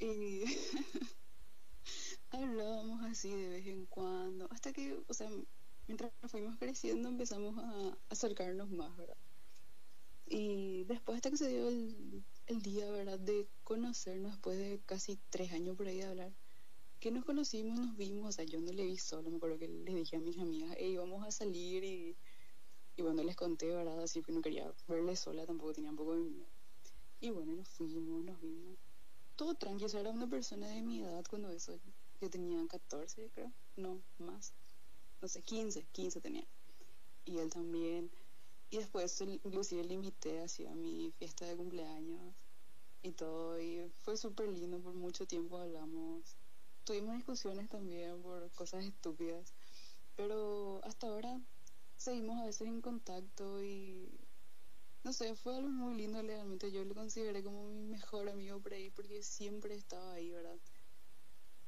Y 0.00 0.44
hablábamos 2.30 3.02
así 3.04 3.30
de 3.30 3.48
vez 3.48 3.66
en 3.66 3.86
cuando, 3.86 4.48
hasta 4.50 4.72
que, 4.72 4.96
o 5.08 5.14
sea, 5.14 5.28
mientras 5.86 6.12
fuimos 6.28 6.56
creciendo 6.56 7.08
empezamos 7.08 7.56
a 7.58 7.98
acercarnos 8.08 8.70
más, 8.70 8.96
¿verdad? 8.96 9.16
Y 10.26 10.84
después 10.84 11.16
hasta 11.16 11.30
que 11.30 11.36
se 11.38 11.48
dio 11.48 11.68
el, 11.68 12.22
el 12.46 12.62
día, 12.62 12.90
¿verdad? 12.90 13.18
De 13.18 13.48
conocernos 13.64 14.32
después 14.32 14.58
de 14.58 14.80
casi 14.86 15.18
tres 15.30 15.52
años 15.52 15.76
por 15.76 15.88
ahí 15.88 15.96
de 15.96 16.04
hablar, 16.04 16.32
que 17.00 17.10
nos 17.10 17.24
conocimos, 17.24 17.78
nos 17.78 17.96
vimos, 17.96 18.28
o 18.28 18.32
sea, 18.32 18.44
yo 18.44 18.60
no 18.60 18.72
le 18.72 18.84
vi 18.84 18.98
solo, 18.98 19.30
me 19.30 19.36
acuerdo 19.36 19.58
que 19.58 19.68
le 19.68 19.94
dije 19.94 20.16
a 20.16 20.20
mis 20.20 20.38
amigas, 20.38 20.76
hey, 20.78 20.96
vamos 20.96 21.26
a 21.26 21.30
salir 21.30 21.82
y, 21.84 22.16
y 22.96 23.02
bueno, 23.02 23.22
les 23.22 23.36
conté, 23.36 23.66
¿verdad? 23.66 24.02
Así 24.02 24.22
que 24.22 24.32
no 24.32 24.42
quería 24.42 24.72
verle 24.86 25.16
sola, 25.16 25.46
tampoco 25.46 25.72
tenía 25.72 25.90
un 25.90 25.96
poco 25.96 26.14
de 26.14 26.22
miedo. 26.22 26.48
Y 27.20 27.30
bueno, 27.30 27.52
nos 27.52 27.68
fuimos, 27.68 28.24
nos 28.24 28.40
vimos. 28.40 28.76
Todo 29.38 29.54
tranquilo, 29.54 30.00
era 30.00 30.10
una 30.10 30.26
persona 30.26 30.66
de 30.66 30.82
mi 30.82 31.00
edad 31.00 31.24
cuando 31.30 31.48
eso 31.52 31.78
yo 32.20 32.28
tenía 32.28 32.66
14, 32.66 33.30
creo, 33.32 33.52
no, 33.76 34.02
más, 34.18 34.52
no 35.22 35.28
sé, 35.28 35.42
15, 35.42 35.84
15 35.92 36.20
tenía. 36.20 36.44
Y 37.24 37.38
él 37.38 37.48
también. 37.48 38.10
Y 38.68 38.78
después 38.78 39.20
inclusive 39.20 39.84
le 39.84 39.94
invité 39.94 40.40
así 40.40 40.66
a 40.66 40.74
mi 40.74 41.12
fiesta 41.20 41.46
de 41.46 41.56
cumpleaños 41.56 42.34
y 43.04 43.12
todo. 43.12 43.60
Y 43.60 43.88
fue 44.02 44.16
súper 44.16 44.48
lindo, 44.48 44.80
por 44.80 44.94
mucho 44.94 45.24
tiempo 45.24 45.56
hablamos. 45.58 46.34
Tuvimos 46.82 47.14
discusiones 47.14 47.68
también 47.68 48.20
por 48.20 48.50
cosas 48.56 48.84
estúpidas. 48.84 49.54
Pero 50.16 50.80
hasta 50.82 51.06
ahora 51.06 51.40
seguimos 51.96 52.40
a 52.42 52.46
veces 52.46 52.66
en 52.66 52.80
contacto 52.80 53.62
y 53.62 54.10
no 55.04 55.12
sé, 55.12 55.34
fue 55.34 55.56
algo 55.56 55.68
muy 55.68 55.94
lindo 55.94 56.20
realmente. 56.22 56.70
Yo 56.72 56.84
lo 56.84 56.94
consideré 56.94 57.42
como 57.42 57.68
mi 57.68 57.82
mejor 57.84 58.28
amigo 58.28 58.60
por 58.60 58.74
ahí 58.74 58.90
porque 58.90 59.22
siempre 59.22 59.74
estaba 59.74 60.12
ahí, 60.12 60.30
¿verdad? 60.30 60.58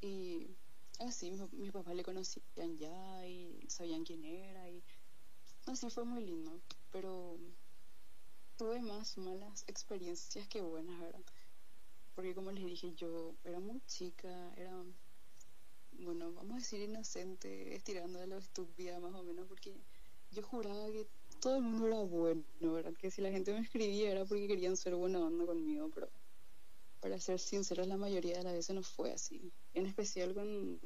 Y 0.01 0.49
así, 0.99 1.31
mi, 1.31 1.39
mi 1.53 1.71
papá 1.71 1.95
le 1.95 2.03
conocían 2.03 2.79
ya 2.79 3.27
y 3.27 3.65
sabían 3.69 4.05
quién 4.05 4.25
era 4.25 4.69
y 4.69 4.83
así 5.67 5.89
fue 5.91 6.05
muy 6.05 6.25
lindo, 6.25 6.61
pero 6.91 7.39
tuve 8.57 8.81
más 8.81 9.17
malas 9.17 9.65
experiencias 9.69 10.49
que 10.49 10.61
buenas, 10.61 11.01
¿verdad? 11.01 11.23
Porque 12.15 12.35
como 12.35 12.51
les 12.51 12.65
dije, 12.65 12.93
yo 12.95 13.35
era 13.45 13.61
muy 13.61 13.81
chica, 13.87 14.53
era, 14.57 14.85
bueno, 15.93 16.33
vamos 16.33 16.53
a 16.53 16.59
decir 16.59 16.81
inocente, 16.81 17.75
estirando 17.75 18.19
de 18.19 18.27
lo 18.27 18.39
estúpida 18.39 19.01
más 19.01 19.15
o 19.15 19.23
menos, 19.23 19.47
porque 19.49 19.75
yo 20.31 20.43
juraba 20.43 20.91
que 20.91 21.07
todo 21.41 21.57
el 21.57 21.63
mundo 21.63 21.87
era 21.87 22.01
bueno, 22.01 22.45
¿verdad? 22.61 22.93
Que 22.95 23.11
si 23.11 23.23
la 23.23 23.31
gente 23.31 23.53
me 23.53 23.61
escribía 23.61 24.11
era 24.11 24.25
porque 24.25 24.47
querían 24.47 24.77
ser 24.77 24.95
buena 24.95 25.19
onda 25.21 25.47
conmigo, 25.47 25.91
pero 25.95 26.09
para 27.01 27.19
ser 27.19 27.39
sinceros, 27.39 27.87
la 27.87 27.97
mayoría 27.97 28.37
de 28.39 28.45
las 28.45 28.53
veces 28.53 28.77
no 28.77 28.83
fue 28.83 29.13
así. 29.13 29.51
En 29.73 29.87
especial 29.87 30.35
con 30.35 30.79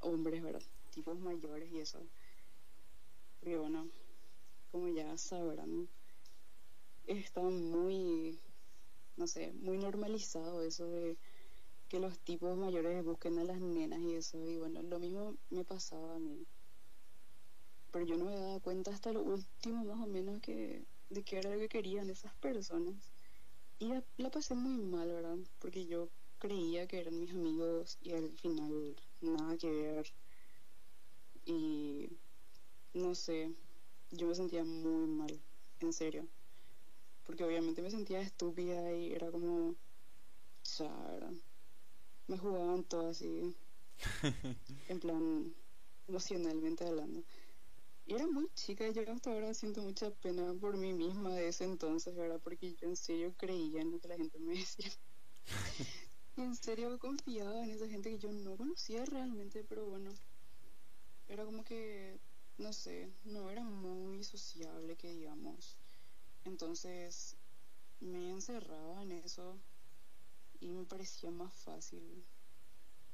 hombres, 0.00 0.42
¿verdad? 0.42 0.62
Tipos 0.90 1.18
mayores 1.20 1.70
y 1.70 1.78
eso. 1.78 2.00
Porque 3.38 3.56
bueno, 3.56 3.88
como 4.72 4.88
ya 4.88 5.16
sabrán, 5.16 5.88
está 7.06 7.40
muy, 7.40 8.38
no 9.16 9.26
sé, 9.26 9.52
muy 9.52 9.78
normalizado 9.78 10.62
eso 10.62 10.88
de 10.88 11.16
que 11.88 12.00
los 12.00 12.18
tipos 12.18 12.56
mayores 12.56 13.04
busquen 13.04 13.38
a 13.38 13.44
las 13.44 13.60
nenas 13.60 14.00
y 14.00 14.14
eso. 14.14 14.44
Y 14.44 14.58
bueno, 14.58 14.82
lo 14.82 14.98
mismo 14.98 15.36
me 15.50 15.64
pasaba 15.64 16.16
a 16.16 16.18
mí. 16.18 16.46
Pero 17.90 18.04
yo 18.04 18.16
no 18.16 18.26
me 18.26 18.34
daba 18.34 18.60
cuenta 18.60 18.90
hasta 18.90 19.12
lo 19.12 19.22
último 19.22 19.84
más 19.84 20.00
o 20.00 20.06
menos 20.06 20.40
que 20.40 20.84
de 21.10 21.22
qué 21.22 21.38
era 21.38 21.50
lo 21.50 21.58
que 21.58 21.68
querían 21.68 22.10
esas 22.10 22.34
personas. 22.34 22.96
Y 23.78 23.88
la, 24.16 24.30
pasé 24.30 24.54
muy 24.54 24.76
mal, 24.76 25.08
¿verdad? 25.08 25.38
Porque 25.60 25.86
yo 25.86 26.08
creía 26.38 26.86
que 26.86 27.00
eran 27.00 27.18
mis 27.18 27.30
amigos 27.30 27.96
y 28.02 28.12
al 28.12 28.30
final 28.38 28.96
nada 29.20 29.56
que 29.56 29.70
ver. 29.70 30.12
Y 31.46 32.08
no 32.92 33.14
sé, 33.14 33.54
yo 34.10 34.26
me 34.26 34.34
sentía 34.34 34.64
muy 34.64 35.06
mal, 35.06 35.40
en 35.80 35.92
serio. 35.92 36.26
Porque 37.24 37.44
obviamente 37.44 37.82
me 37.82 37.90
sentía 37.90 38.20
estúpida 38.20 38.92
y 38.92 39.12
era 39.12 39.30
como, 39.30 39.74
ya, 40.76 41.30
me 42.26 42.36
jugaban 42.36 42.84
todo 42.84 43.08
así, 43.08 43.54
en 44.88 45.00
plan, 45.00 45.54
emocionalmente 46.08 46.84
hablando. 46.84 47.22
Era 48.10 48.26
muy 48.26 48.48
chica, 48.54 48.88
yo 48.88 49.02
hasta 49.12 49.30
ahora 49.30 49.52
siento 49.52 49.82
mucha 49.82 50.10
pena 50.10 50.54
por 50.54 50.78
mí 50.78 50.94
misma 50.94 51.34
de 51.34 51.48
ese 51.48 51.64
entonces, 51.64 52.16
¿verdad? 52.16 52.40
Porque 52.42 52.74
yo 52.74 52.88
en 52.88 52.96
serio 52.96 53.34
creía 53.36 53.82
en 53.82 53.90
lo 53.90 54.00
que 54.00 54.08
la 54.08 54.16
gente 54.16 54.38
me 54.38 54.54
decía. 54.56 54.90
y 56.34 56.40
en 56.40 56.56
serio 56.56 56.98
confiaba 56.98 57.62
en 57.62 57.70
esa 57.70 57.86
gente 57.86 58.08
que 58.08 58.18
yo 58.18 58.32
no 58.32 58.56
conocía 58.56 59.04
realmente, 59.04 59.62
pero 59.62 59.84
bueno, 59.84 60.10
era 61.28 61.44
como 61.44 61.62
que, 61.64 62.18
no 62.56 62.72
sé, 62.72 63.12
no 63.26 63.50
era 63.50 63.62
muy 63.62 64.24
sociable, 64.24 64.96
que 64.96 65.12
digamos. 65.12 65.76
Entonces 66.46 67.36
me 68.00 68.30
encerraba 68.30 69.02
en 69.02 69.12
eso 69.12 69.58
y 70.60 70.70
me 70.70 70.86
parecía 70.86 71.30
más 71.30 71.52
fácil 71.52 72.24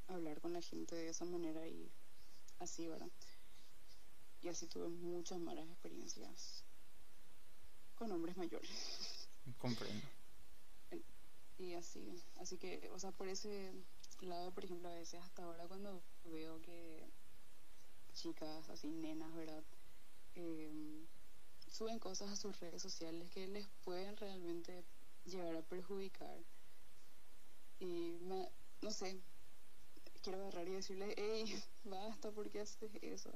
hablar 0.07 0.41
con 0.41 0.53
la 0.53 0.61
gente 0.61 0.95
de 0.95 1.09
esa 1.09 1.25
manera 1.25 1.67
y 1.67 1.91
así, 2.61 2.87
¿verdad? 2.87 3.11
Y 4.45 4.49
así 4.49 4.67
tuve 4.67 4.89
muchas 4.89 5.41
malas 5.41 5.67
experiencias 5.71 6.63
con 7.95 8.13
hombres 8.13 8.37
mayores. 8.37 9.27
Comprendo. 9.59 10.07
Y 11.57 11.73
así, 11.73 12.23
así 12.37 12.59
que, 12.59 12.91
o 12.93 12.99
sea, 12.99 13.11
por 13.13 13.27
ese 13.29 13.73
lado, 14.21 14.53
por 14.53 14.67
ejemplo, 14.67 14.91
a 14.91 14.95
veces 14.95 15.23
hasta 15.23 15.45
ahora 15.45 15.67
cuando 15.67 16.03
veo 16.27 16.61
que 16.61 17.09
chicas, 18.13 18.69
así 18.69 18.89
nenas, 18.89 19.35
¿verdad? 19.35 19.65
Em, 20.35 21.07
suben 21.67 21.99
cosas 21.99 22.31
a 22.31 22.37
sus 22.37 22.61
redes 22.61 22.83
sociales 22.83 23.31
que 23.31 23.49
les 23.49 23.67
pueden 23.83 24.15
realmente 24.19 24.85
llegar 25.25 25.57
a 25.57 25.63
perjudicar. 25.63 26.39
Y 27.81 28.19
no 28.21 28.91
sé, 28.91 29.19
quiero 30.23 30.39
agarrar 30.39 30.69
y 30.69 30.73
decirle, 30.73 31.15
hey, 31.17 31.45
basta, 31.85 32.31
¿por 32.31 32.51
qué 32.51 32.61
haces 32.61 32.91
eso? 33.01 33.31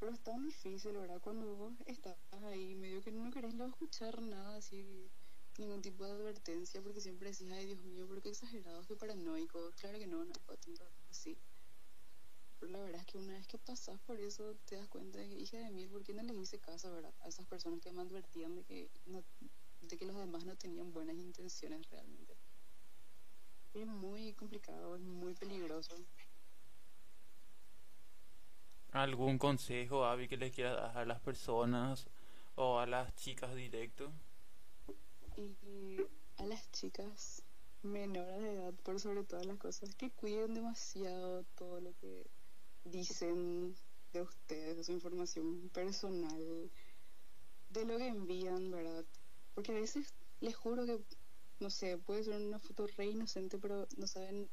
Pero 0.00 0.12
es 0.12 0.20
tan 0.20 0.46
difícil, 0.46 0.96
¿verdad? 0.96 1.20
Cuando 1.20 1.54
vos 1.56 1.74
estás 1.84 2.16
ahí, 2.44 2.74
medio 2.74 3.02
que 3.02 3.12
no 3.12 3.30
querés 3.30 3.54
escuchar 3.54 4.22
nada 4.22 4.56
así, 4.56 5.10
ningún 5.58 5.82
tipo 5.82 6.06
de 6.06 6.12
advertencia, 6.12 6.80
porque 6.80 7.02
siempre 7.02 7.30
decís, 7.30 7.52
ay, 7.52 7.66
Dios 7.66 7.84
mío, 7.84 8.06
pero 8.08 8.22
qué 8.22 8.30
exagerados, 8.30 8.86
qué 8.86 8.96
paranoicos. 8.96 9.74
Claro 9.74 9.98
que 9.98 10.06
no, 10.06 10.24
no 10.24 10.32
tanto 10.32 10.84
así. 11.10 11.36
Pero 12.58 12.72
la 12.72 12.80
verdad 12.80 13.02
es 13.02 13.06
que 13.06 13.18
una 13.18 13.34
vez 13.34 13.46
que 13.46 13.58
pasas 13.58 14.00
por 14.00 14.18
eso, 14.18 14.56
te 14.64 14.76
das 14.76 14.88
cuenta 14.88 15.18
de 15.18 15.26
hija 15.26 15.58
de 15.58 15.70
mí, 15.70 15.86
¿por 15.86 16.02
qué 16.02 16.14
no 16.14 16.22
les 16.22 16.36
hice 16.36 16.58
caso, 16.58 16.90
verdad? 16.92 17.14
A 17.20 17.28
esas 17.28 17.46
personas 17.46 17.80
que 17.80 17.92
me 17.92 18.00
advertían 18.00 18.54
de 18.54 18.64
que, 18.64 18.90
de 19.82 19.96
que 19.98 20.06
los 20.06 20.16
demás 20.16 20.46
no 20.46 20.56
tenían 20.56 20.94
buenas 20.94 21.16
intenciones 21.16 21.86
realmente. 21.90 22.38
Es 23.74 23.86
muy 23.86 24.32
complicado, 24.32 24.96
es 24.96 25.02
muy 25.02 25.34
peligroso. 25.34 25.94
¿Algún 28.92 29.38
consejo, 29.38 30.04
Avi, 30.04 30.26
que 30.26 30.36
le 30.36 30.50
quieras 30.50 30.76
dar 30.76 30.98
a 30.98 31.04
las 31.04 31.20
personas 31.20 32.08
o 32.56 32.80
a 32.80 32.86
las 32.86 33.14
chicas 33.14 33.54
directo? 33.54 34.10
Y 35.36 36.00
a 36.38 36.46
las 36.46 36.70
chicas 36.72 37.42
menores 37.82 38.42
de 38.42 38.54
edad, 38.54 38.74
por 38.82 38.98
sobre 38.98 39.22
todas 39.22 39.46
las 39.46 39.58
cosas, 39.58 39.94
que 39.94 40.10
cuiden 40.10 40.54
demasiado 40.54 41.44
todo 41.56 41.80
lo 41.80 41.92
que 42.00 42.26
dicen 42.84 43.76
de 44.12 44.22
ustedes, 44.22 44.76
de 44.76 44.84
su 44.84 44.92
información 44.92 45.70
personal, 45.72 46.70
de 47.70 47.84
lo 47.84 47.96
que 47.96 48.08
envían, 48.08 48.72
¿verdad? 48.72 49.04
Porque 49.54 49.70
a 49.70 49.80
veces 49.80 50.12
les 50.40 50.56
juro 50.56 50.84
que, 50.84 51.00
no 51.60 51.70
sé, 51.70 51.96
puede 51.96 52.24
ser 52.24 52.40
una 52.40 52.58
foto 52.58 52.86
re 52.96 53.06
inocente, 53.06 53.56
pero 53.58 53.86
no 53.96 54.06
saben 54.08 54.48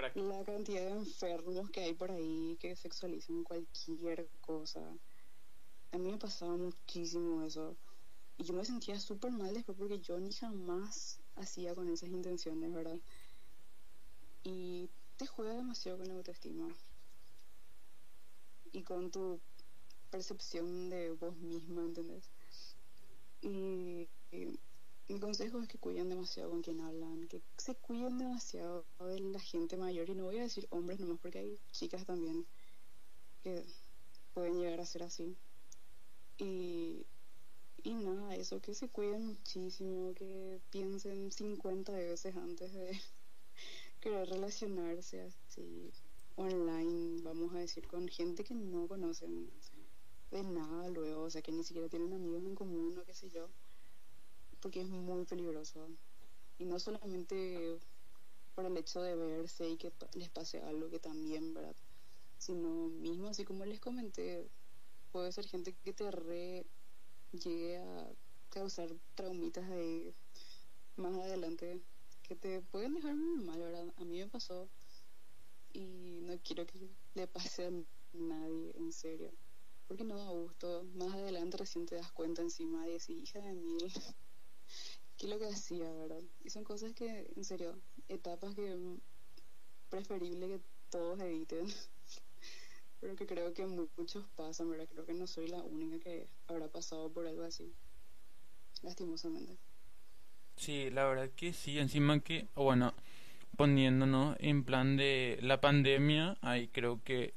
la 0.00 0.44
cantidad 0.44 0.82
de 0.82 0.92
enfermos 0.92 1.70
que 1.70 1.80
hay 1.80 1.92
por 1.92 2.12
ahí 2.12 2.56
que 2.60 2.76
sexualizan 2.76 3.42
cualquier 3.42 4.28
cosa. 4.40 4.80
A 5.90 5.98
mí 5.98 6.12
me 6.12 6.18
pasaba 6.18 6.56
muchísimo 6.56 7.42
eso. 7.42 7.76
Y 8.36 8.44
yo 8.44 8.54
me 8.54 8.64
sentía 8.64 9.00
súper 9.00 9.32
mal 9.32 9.52
después 9.52 9.76
porque 9.76 9.98
yo 9.98 10.20
ni 10.20 10.32
jamás 10.32 11.18
hacía 11.34 11.74
con 11.74 11.88
esas 11.88 12.10
intenciones, 12.10 12.72
¿verdad? 12.72 13.00
Y 14.44 14.88
te 15.16 15.26
juega 15.26 15.54
demasiado 15.54 15.98
con 15.98 16.08
la 16.08 16.14
autoestima 16.14 16.68
y 18.70 18.82
con 18.82 19.10
tu 19.10 19.40
percepción 20.10 20.90
de 20.90 21.10
vos 21.10 21.36
misma, 21.38 21.82
¿entendés? 21.82 22.30
Y, 23.40 24.08
y 24.30 24.58
mi 25.08 25.18
consejo 25.18 25.60
es 25.60 25.68
que 25.68 25.78
cuiden 25.78 26.10
demasiado 26.10 26.50
con 26.50 26.62
quien 26.62 26.80
hablan, 26.82 27.28
que 27.28 27.40
se 27.56 27.74
cuiden 27.74 28.18
demasiado 28.18 28.84
de 29.00 29.20
la 29.20 29.40
gente 29.40 29.78
mayor. 29.78 30.10
Y 30.10 30.14
no 30.14 30.24
voy 30.24 30.38
a 30.38 30.42
decir 30.42 30.66
hombres 30.70 31.00
nomás, 31.00 31.18
porque 31.20 31.38
hay 31.38 31.58
chicas 31.72 32.04
también 32.04 32.46
que 33.42 33.64
pueden 34.34 34.60
llegar 34.60 34.80
a 34.80 34.86
ser 34.86 35.02
así. 35.04 35.34
Y, 36.36 37.06
y 37.82 37.94
nada, 37.94 38.36
eso, 38.36 38.60
que 38.60 38.74
se 38.74 38.88
cuiden 38.90 39.26
muchísimo, 39.28 40.12
que 40.14 40.60
piensen 40.70 41.32
50 41.32 41.92
veces 41.92 42.36
antes 42.36 42.74
de 42.74 43.00
querer 44.00 44.28
relacionarse 44.28 45.22
así 45.22 45.90
online, 46.36 47.22
vamos 47.22 47.54
a 47.54 47.58
decir, 47.58 47.88
con 47.88 48.08
gente 48.08 48.44
que 48.44 48.54
no 48.54 48.86
conocen 48.86 49.50
de 50.30 50.42
nada 50.42 50.88
luego, 50.90 51.22
o 51.22 51.30
sea, 51.30 51.40
que 51.40 51.50
ni 51.50 51.64
siquiera 51.64 51.88
tienen 51.88 52.12
amigos 52.12 52.44
en 52.44 52.54
común 52.54 52.96
o 52.98 53.04
qué 53.04 53.14
sé 53.14 53.30
yo 53.30 53.48
porque 54.60 54.80
es 54.80 54.88
muy 54.88 55.24
peligroso. 55.24 55.88
Y 56.58 56.64
no 56.64 56.78
solamente 56.78 57.78
por 58.54 58.66
el 58.66 58.76
hecho 58.76 59.00
de 59.00 59.14
verse 59.14 59.68
y 59.68 59.76
que 59.76 59.92
les 60.14 60.28
pase 60.30 60.60
algo 60.60 60.90
que 60.90 60.98
también, 60.98 61.54
¿verdad? 61.54 61.76
Sino 62.38 62.88
mismo, 62.88 63.28
así 63.28 63.44
como 63.44 63.64
les 63.64 63.80
comenté, 63.80 64.48
puede 65.12 65.32
ser 65.32 65.46
gente 65.46 65.74
que 65.84 65.92
te 65.92 66.10
re 66.10 66.66
llegue 67.32 67.78
a 67.78 68.10
causar 68.50 68.88
traumitas 69.14 69.68
de 69.68 70.14
más 70.96 71.14
adelante 71.14 71.80
que 72.22 72.34
te 72.34 72.60
pueden 72.60 72.94
dejar 72.94 73.14
muy 73.14 73.44
mal, 73.44 73.58
¿verdad? 73.60 73.92
A 73.96 74.04
mí 74.04 74.18
me 74.18 74.26
pasó 74.26 74.68
y 75.72 76.20
no 76.22 76.38
quiero 76.42 76.66
que 76.66 76.90
le 77.14 77.26
pase 77.26 77.66
a 77.66 77.72
nadie, 78.12 78.72
en 78.76 78.92
serio. 78.92 79.30
Porque 79.86 80.04
no 80.04 80.16
da 80.16 80.28
gusto. 80.28 80.84
Más 80.94 81.14
adelante 81.14 81.56
recién 81.56 81.86
te 81.86 81.94
das 81.94 82.12
cuenta 82.12 82.42
encima 82.42 82.84
de 82.84 82.92
decir, 82.92 83.16
hija 83.16 83.40
de 83.40 83.54
mil, 83.54 83.90
qué 85.18 85.26
lo 85.26 85.38
que 85.38 85.46
hacía, 85.46 85.90
¿verdad? 85.92 86.22
Y 86.44 86.50
son 86.50 86.64
cosas 86.64 86.94
que, 86.94 87.30
en 87.36 87.44
serio, 87.44 87.76
etapas 88.08 88.54
que 88.54 88.74
preferible 89.90 90.48
que 90.48 90.60
todos 90.90 91.20
eviten, 91.20 91.66
pero 93.00 93.16
que 93.16 93.26
creo 93.26 93.52
que 93.52 93.66
muchos 93.66 94.24
pasan, 94.36 94.70
¿verdad? 94.70 94.88
Creo 94.90 95.04
que 95.04 95.14
no 95.14 95.26
soy 95.26 95.48
la 95.48 95.62
única 95.62 95.98
que 95.98 96.28
habrá 96.46 96.68
pasado 96.68 97.10
por 97.12 97.26
algo 97.26 97.42
así, 97.42 97.74
lastimosamente. 98.82 99.58
Sí, 100.56 100.90
la 100.90 101.04
verdad 101.04 101.30
que 101.36 101.52
sí, 101.52 101.78
encima 101.78 102.20
que, 102.20 102.48
bueno, 102.54 102.94
poniéndonos 103.56 104.36
en 104.40 104.64
plan 104.64 104.96
de 104.96 105.38
la 105.42 105.60
pandemia, 105.60 106.36
ahí 106.40 106.68
creo 106.68 107.02
que 107.02 107.34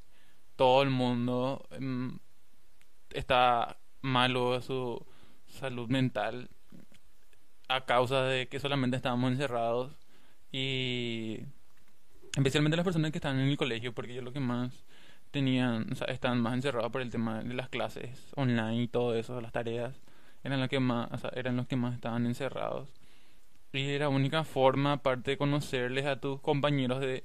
todo 0.56 0.84
el 0.84 0.91
mundo 0.91 1.67
mm, 1.80 2.15
está 3.12 3.80
malo 4.02 4.54
de 4.54 4.62
su 4.62 5.04
salud 5.48 5.88
mental 5.89 6.50
a 7.75 7.86
causa 7.86 8.23
de 8.23 8.47
que 8.47 8.60
solamente 8.60 8.97
estábamos 8.97 9.31
encerrados 9.31 9.95
y 10.51 11.39
especialmente 12.36 12.77
las 12.77 12.86
personas 12.86 13.12
que 13.12 13.17
están 13.17 13.39
en 13.39 13.47
el 13.47 13.57
colegio 13.57 13.93
porque 13.93 14.13
yo 14.13 14.21
lo 14.21 14.34
que 14.34 14.39
más 14.39 14.86
tenían, 15.31 15.91
o 15.91 15.95
sea, 15.95 16.07
estaban 16.07 16.41
más 16.41 16.53
encerrados 16.53 16.91
por 16.91 17.01
el 17.01 17.10
tema 17.10 17.43
de 17.43 17.53
las 17.53 17.69
clases 17.69 18.31
online 18.36 18.84
y 18.84 18.88
todo 18.88 19.15
eso, 19.15 19.39
las 19.41 19.51
tareas, 19.53 19.95
eran 20.43 20.60
los 20.60 20.69
que 20.69 20.79
más, 20.79 21.12
o 21.12 21.17
sea, 21.17 21.31
eran 21.36 21.55
los 21.57 21.67
que 21.67 21.75
más 21.75 21.95
estaban 21.95 22.25
encerrados. 22.25 22.89
Y 23.73 23.89
era 23.91 24.05
la 24.05 24.10
única 24.10 24.43
forma, 24.43 24.93
aparte 24.93 25.31
de 25.31 25.38
conocerles 25.38 26.05
a 26.05 26.19
tus 26.19 26.41
compañeros 26.41 26.99
de, 26.99 27.23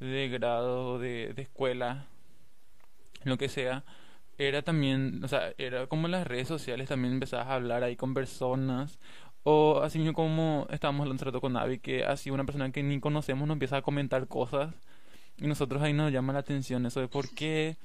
de 0.00 0.28
grado, 0.28 0.98
de, 1.00 1.32
de 1.34 1.42
escuela, 1.42 2.06
lo 3.24 3.36
que 3.38 3.48
sea, 3.48 3.84
era 4.38 4.62
también, 4.62 5.22
o 5.24 5.28
sea, 5.28 5.52
era 5.58 5.86
como 5.88 6.06
las 6.08 6.26
redes 6.26 6.46
sociales 6.48 6.88
también 6.88 7.14
empezabas 7.14 7.48
a 7.48 7.54
hablar 7.54 7.82
ahí 7.82 7.96
con 7.96 8.14
personas 8.14 8.98
o 9.50 9.80
así 9.82 9.98
mismo 9.98 10.12
como 10.12 10.66
estábamos 10.68 11.02
hablando 11.02 11.24
rato 11.24 11.40
con 11.40 11.54
Navi, 11.54 11.78
que 11.78 12.04
así 12.04 12.30
una 12.30 12.44
persona 12.44 12.70
que 12.70 12.82
ni 12.82 13.00
conocemos 13.00 13.48
nos 13.48 13.54
empieza 13.54 13.78
a 13.78 13.82
comentar 13.82 14.28
cosas 14.28 14.74
y 15.38 15.46
nosotros 15.46 15.80
ahí 15.82 15.94
nos 15.94 16.12
llama 16.12 16.34
la 16.34 16.40
atención 16.40 16.84
eso 16.84 17.00
de 17.00 17.08
por 17.08 17.34
qué. 17.34 17.78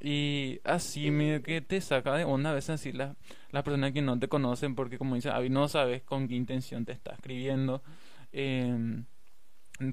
Y 0.00 0.60
así 0.62 1.10
medio 1.10 1.42
que 1.42 1.60
te 1.62 1.80
saca 1.80 2.14
de 2.14 2.24
onda 2.24 2.50
a 2.50 2.54
veces 2.54 2.70
así 2.70 2.92
las 2.92 3.16
la 3.50 3.64
personas 3.64 3.92
que 3.92 4.02
no 4.02 4.20
te 4.20 4.28
conocen 4.28 4.76
porque 4.76 4.98
como 4.98 5.16
dice 5.16 5.30
Avi 5.30 5.50
no 5.50 5.66
sabes 5.66 6.02
con 6.04 6.28
qué 6.28 6.36
intención 6.36 6.84
te 6.84 6.92
está 6.92 7.12
escribiendo. 7.12 7.82
Eh, 8.32 9.02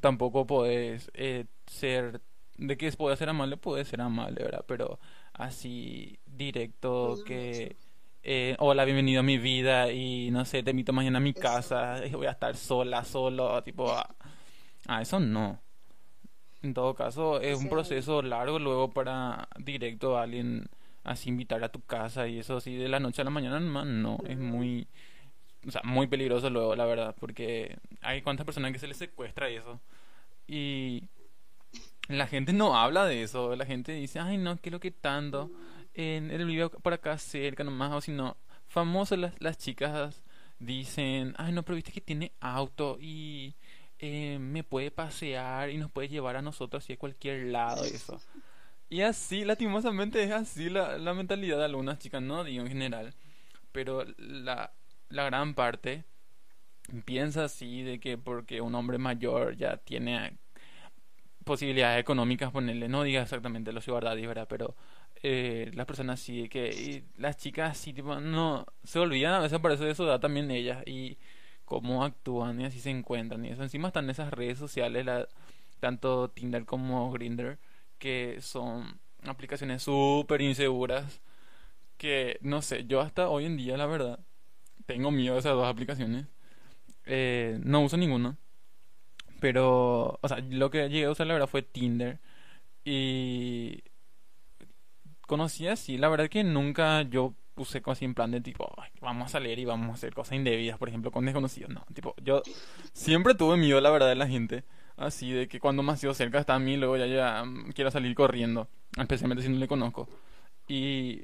tampoco 0.01 0.45
puedes 0.45 1.10
eh, 1.15 1.45
ser 1.65 2.21
de 2.58 2.77
que 2.77 2.91
puede 2.91 3.17
ser 3.17 3.30
amable, 3.30 3.58
puede 3.58 3.86
ser 3.86 4.01
amable, 4.01 4.43
¿verdad? 4.43 4.65
Pero 4.67 4.99
así 5.34 6.19
directo 6.27 7.17
que... 7.25 7.75
Eh, 8.30 8.58
hola, 8.60 8.84
bienvenido 8.84 9.22
a 9.22 9.24
mi 9.24 9.38
vida 9.38 9.90
y 9.90 10.32
no 10.32 10.44
sé, 10.44 10.62
te 10.62 10.72
invito 10.72 10.92
mañana 10.92 11.20
a 11.20 11.22
mi 11.22 11.34
casa 11.34 12.06
y 12.06 12.10
voy 12.10 12.28
a 12.28 12.32
estar 12.32 12.58
sola, 12.58 13.06
solo, 13.06 13.63
tipo... 13.63 13.90
Ah, 13.90 14.13
ah, 14.88 15.02
eso 15.02 15.18
no. 15.22 15.62
En 16.62 16.74
todo 16.74 16.94
caso, 16.94 17.40
es 17.40 17.58
un 17.58 17.70
proceso 17.70 18.22
largo 18.22 18.60
luego 18.60 18.92
para 18.92 19.48
directo 19.58 20.18
a 20.18 20.24
alguien 20.24 20.68
así 21.06 21.30
invitar 21.30 21.63
a 21.63 21.70
tu 21.70 21.80
casa 21.80 22.28
y 22.28 22.40
eso 22.40 22.58
así 22.58 22.76
de 22.76 22.90
la 22.90 23.00
noche 23.00 23.22
a 23.22 23.24
la 23.24 23.32
mañana, 23.32 23.62
nomás 23.62 23.86
no, 23.86 24.18
es 24.28 24.38
muy, 24.38 24.90
o 25.66 25.72
sea, 25.72 25.82
muy 25.86 26.08
peligroso 26.08 26.50
luego, 26.50 26.76
la 26.76 26.84
verdad, 26.84 27.16
porque 27.18 27.78
hay 28.02 28.22
cuantas 28.24 28.46
personas 28.46 28.74
que 28.74 28.80
se 28.80 28.90
les 28.90 28.98
secuestra 28.98 29.50
y 29.50 29.56
eso. 29.56 29.80
Y 30.48 31.04
la 32.10 32.28
gente 32.28 32.52
no 32.52 32.76
habla 32.76 33.06
de 33.06 33.24
eso, 33.24 33.56
la 33.56 33.66
gente 33.66 33.94
dice, 33.94 34.20
ay 34.20 34.38
no, 34.38 34.58
qué 34.58 34.70
lo 34.70 34.82
que 34.82 34.92
tanto, 34.92 35.50
no, 35.50 35.77
en 35.98 36.32
él 36.32 36.46
vive 36.46 36.70
por 36.70 36.94
acá 36.94 37.18
cerca 37.18 37.64
nomás, 37.64 37.92
o 37.92 38.02
si 38.02 38.12
no, 38.12 38.38
famosas 38.68 39.18
las, 39.18 39.42
las 39.42 39.58
chicas 39.58 40.24
dicen, 40.60 41.34
ay 41.38 41.52
no, 41.52 41.64
pero 41.64 41.76
viste 41.76 41.92
que 41.92 42.02
tiene 42.02 42.32
auto 42.40 42.98
y 43.02 43.56
eh, 44.00 44.38
me 44.40 44.64
puede 44.64 44.92
pasear 44.92 45.72
y 45.72 45.78
nos 45.78 45.92
puede 45.92 46.08
llevar 46.08 46.36
a 46.36 46.42
nosotros 46.44 46.84
así 46.84 46.94
a 46.94 46.98
cualquier 46.98 47.48
lado 47.48 47.84
y 47.86 47.90
eso. 47.90 48.22
Y 48.90 49.02
así, 49.02 49.44
lastimosamente 49.44 50.24
es 50.24 50.32
así 50.32 50.70
la, 50.70 50.98
la 51.00 51.14
mentalidad 51.14 51.58
de 51.58 51.66
algunas 51.66 52.00
chicas, 52.00 52.22
no 52.22 52.44
digo 52.44 52.64
en 52.64 52.70
general, 52.70 53.16
pero 53.72 54.06
la, 54.18 54.72
la 55.10 55.26
gran 55.26 55.56
parte 55.56 56.06
piensa 57.06 57.46
así 57.46 57.82
de 57.82 58.00
que 58.00 58.18
porque 58.18 58.62
un 58.62 58.76
hombre 58.76 58.98
mayor 58.98 59.58
ya 59.58 59.78
tiene 59.78 60.38
posibilidades 61.44 62.00
económicas, 62.00 62.52
ponerle, 62.52 62.88
no 62.88 63.04
diga 63.04 63.24
exactamente 63.24 63.72
los 63.72 63.86
daddy, 63.86 64.28
¿verdad? 64.28 64.48
Pero 64.48 64.76
eh, 65.23 65.71
las 65.73 65.86
personas 65.86 66.19
sí, 66.19 66.47
que 66.49 66.69
y 66.69 67.03
las 67.19 67.38
chicas 67.38 67.77
sí, 67.77 67.93
tipo, 67.93 68.19
no, 68.19 68.65
se 68.84 68.99
olvidan 68.99 69.34
a 69.34 69.39
veces 69.39 69.60
parece 69.60 69.86
de 69.86 69.95
su 69.95 70.03
edad 70.03 70.19
también 70.19 70.51
ellas 70.51 70.84
y 70.86 71.17
cómo 71.65 72.03
actúan 72.03 72.62
y 72.62 72.65
así 72.65 72.80
se 72.80 72.89
encuentran 72.89 73.45
y 73.45 73.49
eso. 73.49 73.63
Encima 73.63 73.89
están 73.89 74.10
esas 74.10 74.32
redes 74.32 74.58
sociales, 74.58 75.06
la, 75.06 75.27
tanto 75.80 76.30
Tinder 76.30 76.65
como 76.65 77.12
Grindr, 77.12 77.60
que 77.99 78.39
son 78.41 78.99
aplicaciones 79.23 79.84
súper 79.84 80.41
inseguras 80.41 81.21
que, 81.97 82.38
no 82.41 82.62
sé, 82.62 82.86
yo 82.88 83.01
hasta 83.01 83.30
hoy 83.30 83.45
en 83.45 83.58
día, 83.58 83.77
la 83.77 83.88
verdad, 83.88 84.19
tengo 84.86 85.12
miedo 85.12 85.34
de 85.36 85.41
esas 85.41 85.53
dos 85.53 85.67
aplicaciones. 85.67 86.27
Eh, 87.06 87.60
no 87.63 87.82
uso 87.82 87.97
ninguna. 87.97 88.38
Pero, 89.39 90.19
o 90.21 90.27
sea, 90.27 90.39
lo 90.49 90.69
que 90.71 90.89
llegué 90.89 91.06
a 91.06 91.12
usar 91.12 91.27
la 91.27 91.34
verdad 91.34 91.47
fue 91.47 91.62
Tinder. 91.62 92.19
Y 92.86 93.84
conocí 95.28 95.68
así, 95.68 95.98
la 95.98 96.10
verdad 96.10 96.30
que 96.30 96.44
nunca 96.44 97.04
yo 97.04 97.36
puse 97.54 97.82
así 97.86 98.06
en 98.06 98.13
plan 98.16 98.32
de 98.32 98.42
tipo, 98.42 98.72
"Ay, 98.78 98.90
vamos 99.02 99.26
a 99.28 99.30
salir 99.30 99.60
y 99.60 99.66
vamos 99.66 99.90
a 99.90 99.94
hacer 99.94 100.13
cosas 100.13 100.34
indebidas, 100.36 100.78
por 100.78 100.90
ejemplo, 100.90 101.12
con 101.12 101.26
desconocidos. 101.26 101.72
No, 101.72 101.86
tipo, 101.94 102.16
yo 102.24 102.42
siempre 102.94 103.36
tuve 103.36 103.58
miedo, 103.58 103.82
la 103.82 103.90
verdad, 103.92 104.10
de 104.10 104.16
la 104.16 104.28
gente. 104.28 104.63
Así 104.96 105.32
de 105.32 105.48
que 105.48 105.60
cuando 105.60 105.84
más 105.84 106.00
cerca 106.00 106.40
está 106.40 106.56
a 106.56 106.60
mí, 106.60 106.78
luego 106.78 106.98
ya, 106.98 107.06
ya 107.08 107.44
mm, 107.46 107.72
quiero 107.74 107.92
salir 107.92 108.16
corriendo. 108.16 108.68
Especialmente 108.98 109.44
si 109.44 109.50
no 109.50 109.60
le 109.60 109.68
conozco. 109.68 110.08
Y 110.68 111.24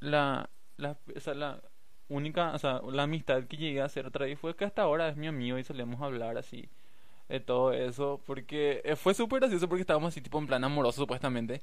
la, 0.00 0.50
la, 0.76 0.96
la 1.34 1.62
única, 2.08 2.52
o 2.54 2.58
sea, 2.58 2.80
la 2.92 3.04
amistad 3.04 3.44
que 3.44 3.56
llegué 3.56 3.80
a 3.80 3.86
hacer 3.86 4.06
otra 4.06 4.26
vez 4.26 4.38
fue 4.38 4.56
que 4.56 4.64
hasta 4.64 4.82
ahora 4.82 5.08
es 5.08 5.16
mi 5.16 5.26
amigo 5.28 5.58
y 5.58 5.64
solemos 5.64 6.00
hablar 6.02 6.36
así 6.38 6.68
de 7.28 7.40
todo 7.40 7.72
eso, 7.72 8.20
porque 8.26 8.80
eh, 8.84 8.96
fue 8.96 9.14
súper 9.14 9.40
gracioso 9.40 9.68
porque 9.68 9.80
estábamos 9.82 10.08
así 10.08 10.20
tipo 10.20 10.38
en 10.38 10.46
plan 10.46 10.62
amoroso 10.64 11.02
supuestamente, 11.02 11.62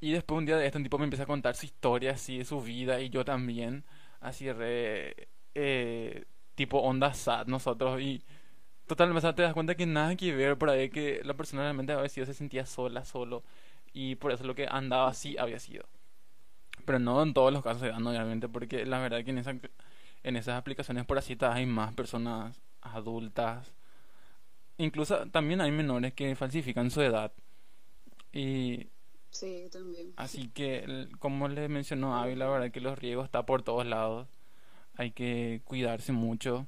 y 0.00 0.12
después 0.12 0.38
un 0.38 0.46
día 0.46 0.56
de 0.56 0.66
esto 0.66 0.78
un 0.78 0.84
tipo 0.84 0.98
me 0.98 1.04
empieza 1.04 1.24
a 1.24 1.26
contar 1.26 1.54
su 1.56 1.66
historia 1.66 2.12
así 2.12 2.38
de 2.38 2.44
su 2.44 2.60
vida 2.62 3.00
y 3.00 3.10
yo 3.10 3.24
también, 3.24 3.84
así 4.20 4.50
re, 4.52 5.28
eh, 5.54 6.24
tipo 6.54 6.78
onda 6.78 7.14
sad 7.14 7.46
nosotros 7.46 8.00
y 8.00 8.22
totalmente, 8.86 9.32
te 9.34 9.42
das 9.42 9.54
cuenta 9.54 9.74
que 9.76 9.86
nada 9.86 10.16
que 10.16 10.34
ver 10.34 10.58
por 10.58 10.70
ahí, 10.70 10.90
que 10.90 11.22
la 11.24 11.34
persona 11.34 11.62
realmente 11.62 11.92
había 11.92 12.08
sido, 12.08 12.26
se 12.26 12.34
sentía 12.34 12.66
sola, 12.66 13.04
solo, 13.04 13.44
y 13.92 14.16
por 14.16 14.32
eso 14.32 14.44
lo 14.44 14.54
que 14.54 14.66
andaba 14.70 15.08
así 15.08 15.36
había 15.38 15.58
sido. 15.58 15.86
Pero 16.84 16.98
no 16.98 17.22
en 17.22 17.34
todos 17.34 17.52
los 17.52 17.62
casos 17.62 17.80
se 17.82 17.88
dan, 17.88 18.06
obviamente, 18.06 18.48
porque 18.48 18.86
la 18.86 18.98
verdad 19.00 19.24
que 19.24 19.30
en 19.30 19.38
esa, 19.38 19.54
en 20.22 20.36
esas 20.36 20.58
aplicaciones 20.58 21.04
por 21.06 21.18
así 21.18 21.36
hay 21.40 21.66
más 21.66 21.94
personas 21.94 22.60
adultas 22.80 23.72
Incluso 24.78 25.26
también 25.30 25.60
hay 25.60 25.70
menores 25.70 26.12
que 26.12 26.36
falsifican 26.36 26.90
su 26.90 27.00
edad. 27.00 27.32
Y 28.32 28.88
sí, 29.30 29.68
también. 29.72 30.12
así 30.16 30.48
que, 30.48 31.08
como 31.18 31.48
les 31.48 31.70
mencionó 31.70 32.16
Avi, 32.16 32.34
la 32.34 32.48
verdad 32.48 32.70
que 32.70 32.80
los 32.80 32.98
riesgos 32.98 33.24
está 33.24 33.46
por 33.46 33.62
todos 33.62 33.86
lados. 33.86 34.28
Hay 34.96 35.12
que 35.12 35.62
cuidarse 35.64 36.12
mucho. 36.12 36.66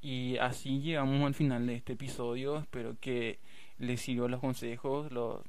Y 0.00 0.36
así 0.38 0.80
llegamos 0.80 1.24
al 1.26 1.34
final 1.34 1.66
de 1.66 1.74
este 1.74 1.92
episodio. 1.92 2.58
Espero 2.58 2.96
que 3.00 3.38
les 3.78 4.00
sirvan 4.00 4.30
los 4.30 4.40
consejos, 4.40 5.12
los, 5.12 5.42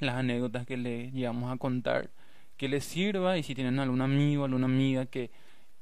las 0.00 0.16
anécdotas 0.16 0.66
que 0.66 0.76
les 0.76 1.12
llevamos 1.12 1.52
a 1.52 1.58
contar. 1.58 2.10
Que 2.56 2.68
les 2.68 2.84
sirva 2.84 3.36
y 3.38 3.42
si 3.42 3.54
tienen 3.54 3.78
algún 3.80 4.00
amigo, 4.00 4.44
alguna 4.44 4.66
amiga 4.66 5.06
que 5.06 5.30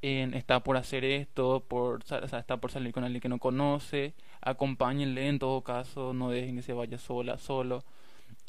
eh, 0.01 0.29
está 0.33 0.61
por 0.61 0.77
hacer 0.77 1.03
esto, 1.05 1.65
por, 1.67 2.03
o 2.03 2.05
sea, 2.05 2.19
está 2.19 2.57
por 2.57 2.71
salir 2.71 2.91
con 2.93 3.03
alguien 3.03 3.21
que 3.21 3.29
no 3.29 3.39
conoce, 3.39 4.13
acompáñenle 4.45 5.27
en 5.27 5.39
todo 5.39 5.61
caso, 5.61 6.13
no 6.13 6.29
dejen 6.29 6.55
que 6.55 6.61
se 6.61 6.73
vaya 6.73 6.97
sola, 6.97 7.37
solo. 7.37 7.83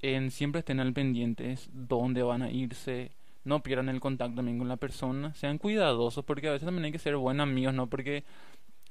En, 0.02 0.30
siempre 0.30 0.60
estén 0.60 0.80
al 0.80 0.92
pendientes 0.92 1.70
dónde 1.72 2.22
van 2.22 2.42
a 2.42 2.50
irse, 2.50 3.12
no 3.44 3.62
pierdan 3.62 3.88
el 3.88 4.00
contacto 4.00 4.36
también 4.36 4.58
con 4.58 4.68
la 4.68 4.76
persona, 4.76 5.34
sean 5.34 5.58
cuidadosos 5.58 6.24
porque 6.24 6.48
a 6.48 6.52
veces 6.52 6.66
también 6.66 6.84
hay 6.84 6.92
que 6.92 6.98
ser 6.98 7.16
buenos 7.16 7.44
amigos, 7.44 7.74
¿no? 7.74 7.88
Porque 7.88 8.24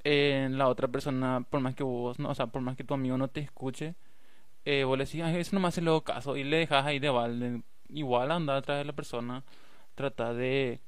eh, 0.04 0.48
la 0.52 0.68
otra 0.68 0.88
persona, 0.90 1.46
por 1.50 1.62
más 1.62 1.76
que 1.76 1.84
vos, 1.84 2.20
no, 2.20 2.30
o 2.30 2.36
sea, 2.36 2.48
por 2.48 2.62
más 2.62 2.76
que 2.78 2.84
tu 2.84 2.94
amigo 2.96 3.18
no 3.18 3.28
te 3.30 3.42
escuche, 3.42 3.96
eh, 4.66 4.84
vos 4.86 4.98
le 4.98 5.06
decís, 5.06 5.22
"Ay, 5.24 5.38
eso 5.38 5.56
no 5.56 5.62
me 5.62 5.68
hace 5.70 5.82
luego 5.82 6.04
caso 6.04 6.38
y 6.38 6.44
le 6.44 6.58
dejas 6.58 6.86
ahí 6.86 7.00
de 7.00 7.10
balde. 7.10 7.62
Igual 7.90 8.32
anda 8.32 8.58
atrás 8.58 8.80
de 8.80 8.86
la 8.86 8.94
persona, 8.94 9.44
trata 9.96 10.34
de 10.34 10.82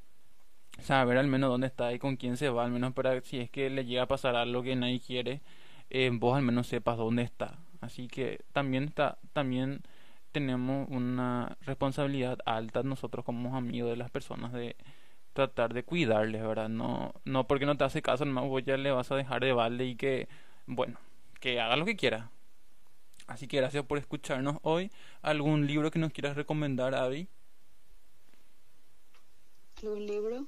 saber 0.82 1.18
al 1.18 1.28
menos 1.28 1.50
dónde 1.50 1.68
está 1.68 1.94
y 1.94 2.00
con 2.00 2.18
quién 2.18 2.38
se 2.38 2.50
va, 2.50 2.66
al 2.66 2.72
menos 2.72 2.94
para 2.94 3.20
si 3.22 3.40
es 3.40 3.50
que 3.50 3.70
le 3.70 3.86
llega 3.86 4.04
a 4.04 4.08
pasar 4.08 4.36
algo 4.36 4.64
que 4.64 4.76
nadie 4.76 5.00
quiere, 5.00 5.42
eh, 5.90 6.10
vos 6.14 6.38
al 6.38 6.44
menos 6.44 6.68
sepas 6.68 6.98
dónde 6.98 7.24
está. 7.24 7.60
Así 7.82 8.08
que 8.08 8.42
también 8.54 8.86
está, 8.86 9.18
también 9.34 9.82
tenemos 10.32 10.88
una 10.90 11.58
responsabilidad 11.62 12.40
alta 12.46 12.84
nosotros 12.84 13.26
como 13.26 13.56
amigos 13.56 13.90
de 13.92 13.98
las 13.98 14.12
personas 14.12 14.54
de 14.54 14.76
tratar 15.34 15.74
de 15.74 15.84
cuidarles, 15.84 16.42
¿verdad? 16.42 16.70
No, 16.70 17.14
no 17.24 17.48
porque 17.48 17.66
no 17.66 17.78
te 17.78 17.84
hace 17.84 18.02
caso, 18.02 18.26
nomás 18.26 18.46
vos 18.46 18.64
ya 18.64 18.78
le 18.78 18.92
vas 18.92 19.12
a 19.12 19.16
dejar 19.16 19.44
de 19.44 19.54
balde 19.54 19.86
y 19.86 19.96
que, 19.96 20.28
bueno, 20.66 21.00
que 21.40 21.60
haga 21.62 21.76
lo 21.76 21.86
que 21.86 21.96
quiera. 21.96 22.32
Así 23.28 23.48
que 23.48 23.58
gracias 23.58 23.86
por 23.86 23.98
escucharnos 23.98 24.58
hoy. 24.64 24.90
¿Algún 25.22 25.68
libro 25.68 25.92
que 25.92 26.00
nos 26.00 26.12
quieras 26.12 26.36
recomendar, 26.36 26.96
Abby? 26.96 27.28
¿Algún 29.84 30.08
libro 30.08 30.48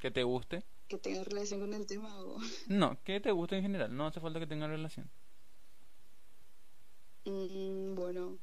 Que 0.00 0.10
te 0.10 0.22
guste. 0.22 0.62
Que 0.96 1.10
tenga 1.10 1.24
relación 1.24 1.60
con 1.60 1.74
el 1.74 1.86
tema? 1.86 2.20
O... 2.22 2.38
No, 2.68 3.02
que 3.04 3.20
te 3.20 3.32
guste 3.32 3.56
en 3.56 3.62
general, 3.62 3.94
no 3.96 4.06
hace 4.06 4.20
falta 4.20 4.40
que 4.40 4.46
tenga 4.46 4.66
relación. 4.66 5.10
Mm, 7.24 7.94
bueno, 7.94 8.38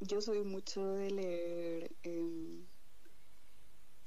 yo 0.00 0.20
soy 0.20 0.42
mucho 0.42 0.94
de 0.94 1.10
leer 1.10 1.92
em, 2.02 2.64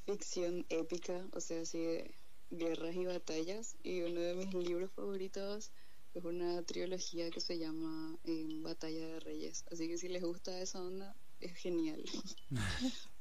ficción 0.06 0.65
épica, 0.70 1.28
o 1.34 1.39
sea, 1.39 1.62
así 1.62 1.80
de 1.80 2.15
guerras 2.52 2.96
y 2.96 3.06
batallas. 3.06 3.76
Y 3.84 4.02
uno 4.02 4.20
de 4.22 4.36
mis 4.36 4.54
libros 4.54 4.91
favoritos 4.91 5.72
es 6.13 6.24
una 6.24 6.63
trilogía 6.63 7.30
que 7.30 7.41
se 7.41 7.60
llama 7.60 8.18
em, 8.24 8.63
Batalla 8.63 9.08
de 9.08 9.20
Reyes. 9.20 9.65
Así 9.72 9.88
que 9.88 9.98
si 9.98 10.08
les 10.10 10.24
gusta 10.24 10.60
esa 10.62 10.82
onda, 10.82 11.15
es 11.39 11.56
genial. 11.56 12.04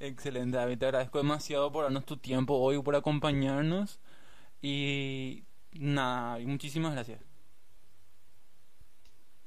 Excelente, 0.00 0.56
David, 0.56 0.78
te 0.78 0.86
agradezco 0.86 1.18
demasiado 1.18 1.70
por 1.70 1.84
darnos 1.84 2.04
tu 2.04 2.16
tiempo 2.16 2.54
hoy, 2.54 2.82
por 2.82 2.96
acompañarnos 2.96 4.00
y 4.60 5.44
nada, 5.72 6.38
muchísimas 6.40 6.92
gracias. 6.92 7.20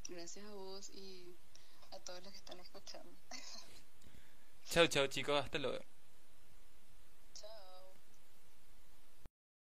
Gracias 0.07 0.45
a 0.45 0.53
vos 0.53 0.89
y 0.89 1.35
a 1.91 1.99
todos 1.99 2.23
los 2.23 2.31
que 2.31 2.37
están 2.37 2.59
escuchando. 2.59 3.11
Chao, 4.63 4.87
chao 4.87 5.07
chicos, 5.07 5.39
hasta 5.39 5.59
luego. 5.59 5.96